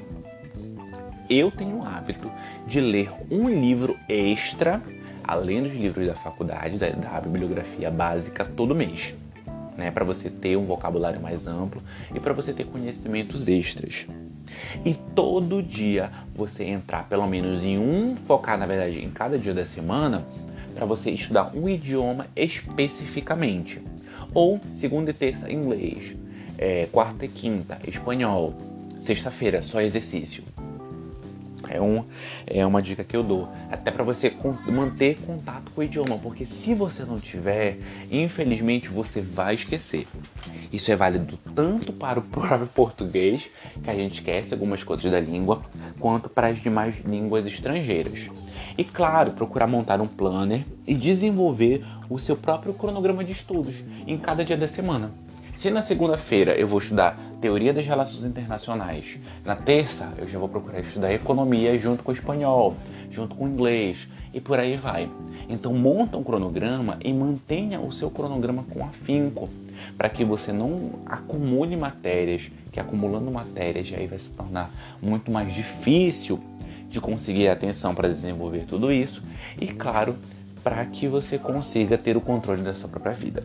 Eu 1.30 1.52
tenho 1.52 1.80
o 1.80 1.86
hábito 1.86 2.32
de 2.66 2.80
ler 2.80 3.12
um 3.30 3.50
livro 3.50 3.98
extra 4.08 4.82
além 5.28 5.62
dos 5.62 5.76
livros 5.76 6.08
da 6.08 6.16
faculdade, 6.16 6.78
da, 6.78 6.90
da 6.90 7.22
bibliografia 7.22 7.92
básica, 7.92 8.46
todo 8.46 8.74
mês. 8.74 9.14
Né, 9.76 9.92
para 9.92 10.04
você 10.04 10.28
ter 10.28 10.58
um 10.58 10.66
vocabulário 10.66 11.22
mais 11.22 11.46
amplo 11.46 11.84
e 12.12 12.20
para 12.20 12.34
você 12.34 12.52
ter 12.52 12.66
conhecimentos 12.66 13.48
extras. 13.48 14.08
E 14.84 14.96
todo 15.14 15.62
dia 15.62 16.10
você 16.34 16.64
entrar 16.64 17.08
pelo 17.08 17.28
menos 17.28 17.64
em 17.64 17.78
um, 17.78 18.16
focar 18.26 18.58
na 18.58 18.66
verdade 18.66 19.04
em 19.04 19.12
cada 19.12 19.38
dia 19.38 19.54
da 19.54 19.64
semana, 19.64 20.26
para 20.74 20.86
você 20.86 21.12
estudar 21.12 21.56
um 21.56 21.70
idioma 21.70 22.26
especificamente. 22.36 23.80
Ou 24.34 24.60
segunda 24.74 25.12
e 25.12 25.14
terça 25.14 25.52
inglês, 25.52 26.16
é, 26.58 26.88
quarta 26.92 27.26
e 27.26 27.28
quinta 27.28 27.78
espanhol, 27.88 28.56
sexta-feira 29.00 29.62
só 29.62 29.80
exercício. 29.80 30.44
É, 31.78 31.82
um, 31.82 32.04
é 32.46 32.66
uma 32.66 32.82
dica 32.82 33.04
que 33.04 33.16
eu 33.16 33.24
dou. 33.24 33.48
Até 33.72 33.92
para 33.92 34.04
você 34.04 34.36
manter 34.66 35.18
contato 35.26 35.72
com 35.72 35.82
o 35.82 35.84
idioma, 35.84 36.18
porque 36.18 36.46
se 36.46 36.74
você 36.74 37.04
não 37.04 37.20
tiver, 37.20 37.78
infelizmente 38.12 38.90
você 38.90 39.22
vai 39.22 39.54
esquecer. 39.54 40.08
Isso 40.74 40.92
é 40.92 40.96
válido 40.96 41.38
tanto 41.56 41.94
para 41.94 42.20
o 42.20 42.22
próprio 42.24 42.68
português, 42.68 43.50
que 43.84 43.90
a 43.90 43.96
gente 43.96 44.16
esquece 44.16 44.54
algumas 44.54 44.84
coisas 44.84 45.12
da 45.12 45.20
língua, 45.20 45.62
quanto 46.00 46.28
para 46.30 46.48
as 46.48 46.60
demais 46.60 47.00
línguas 47.06 47.46
estrangeiras. 47.46 48.30
E 48.78 48.84
claro, 48.84 49.32
procurar 49.32 49.68
montar 49.68 50.02
um 50.02 50.08
planner 50.08 50.66
e 50.86 50.94
desenvolver 50.94 51.86
o 52.10 52.20
seu 52.20 52.36
próprio 52.36 52.74
cronograma 52.74 53.24
de 53.24 53.32
estudos 53.32 53.84
em 54.06 54.18
cada 54.18 54.44
dia 54.44 54.58
da 54.58 54.68
semana. 54.68 55.12
Se 55.58 55.72
na 55.72 55.82
segunda-feira 55.82 56.56
eu 56.56 56.68
vou 56.68 56.78
estudar 56.78 57.18
teoria 57.42 57.74
das 57.74 57.84
relações 57.84 58.24
internacionais, 58.24 59.18
na 59.44 59.56
terça 59.56 60.14
eu 60.20 60.28
já 60.28 60.38
vou 60.38 60.48
procurar 60.48 60.82
estudar 60.82 61.12
economia 61.12 61.76
junto 61.80 62.04
com 62.04 62.12
o 62.12 62.14
espanhol, 62.14 62.76
junto 63.10 63.34
com 63.34 63.46
o 63.46 63.48
inglês 63.48 64.08
e 64.32 64.40
por 64.40 64.60
aí 64.60 64.78
vai. 64.78 65.10
Então 65.50 65.74
monta 65.74 66.16
um 66.16 66.24
cronograma 66.24 67.00
e 67.04 67.12
mantenha 67.12 67.82
o 67.82 67.92
seu 67.92 68.12
cronograma 68.12 68.66
com 68.70 68.86
afinco, 68.86 69.50
para 69.98 70.10
que 70.10 70.24
você 70.24 70.54
não 70.54 70.92
acumule 71.08 71.76
matérias, 71.76 72.52
que 72.72 72.80
acumulando 72.80 73.32
matérias 73.32 73.92
aí 73.98 74.06
vai 74.06 74.20
se 74.20 74.30
tornar 74.30 74.70
muito 75.02 75.32
mais 75.32 75.52
difícil 75.52 76.40
de 76.88 77.02
conseguir 77.02 77.48
atenção 77.48 77.96
para 77.96 78.08
desenvolver 78.08 78.66
tudo 78.68 78.92
isso 78.92 79.24
e 79.60 79.66
claro, 79.66 80.18
para 80.64 80.86
que 80.86 81.08
você 81.08 81.40
consiga 81.40 81.98
ter 81.98 82.16
o 82.16 82.22
controle 82.22 82.62
da 82.62 82.76
sua 82.76 82.88
própria 82.88 83.14
vida. 83.14 83.44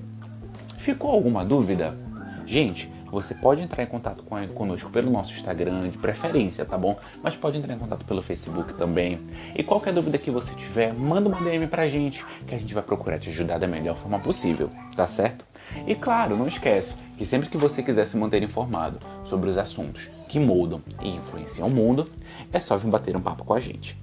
Ficou 0.83 1.13
alguma 1.13 1.45
dúvida? 1.45 1.97
Gente, 2.45 2.93
você 3.07 3.35
pode 3.35 3.63
entrar 3.63 3.85
em 3.85 3.87
contato 3.87 4.25
com, 4.25 4.45
conosco 4.49 4.91
pelo 4.91 5.13
nosso 5.13 5.31
Instagram, 5.31 5.89
de 5.89 5.97
preferência, 5.97 6.65
tá 6.65 6.77
bom? 6.77 6.99
Mas 7.23 7.37
pode 7.37 7.57
entrar 7.57 7.73
em 7.73 7.79
contato 7.79 8.05
pelo 8.05 8.21
Facebook 8.21 8.75
também. 8.75 9.21
E 9.55 9.63
qualquer 9.63 9.95
dúvida 9.95 10.19
que 10.19 10.29
você 10.29 10.53
tiver, 10.57 10.93
manda 10.93 11.29
uma 11.29 11.41
DM 11.41 11.69
pra 11.69 11.87
gente, 11.87 12.27
que 12.49 12.53
a 12.57 12.59
gente 12.59 12.75
vai 12.75 12.83
procurar 12.83 13.21
te 13.21 13.29
ajudar 13.29 13.59
da 13.59 13.69
melhor 13.69 13.97
forma 13.97 14.19
possível, 14.19 14.71
tá 14.97 15.07
certo? 15.07 15.45
E 15.87 15.95
claro, 15.95 16.37
não 16.37 16.49
esquece 16.49 16.97
que 17.17 17.25
sempre 17.25 17.49
que 17.49 17.57
você 17.57 17.81
quiser 17.81 18.09
se 18.09 18.17
manter 18.17 18.43
informado 18.43 18.99
sobre 19.25 19.49
os 19.49 19.57
assuntos 19.57 20.11
que 20.29 20.41
moldam 20.41 20.83
e 21.01 21.11
influenciam 21.11 21.69
o 21.69 21.73
mundo, 21.73 22.07
é 22.53 22.59
só 22.59 22.77
vir 22.77 22.91
bater 22.91 23.17
um 23.17 23.21
papo 23.21 23.45
com 23.45 23.55
a 23.55 23.61
gente. 23.61 23.97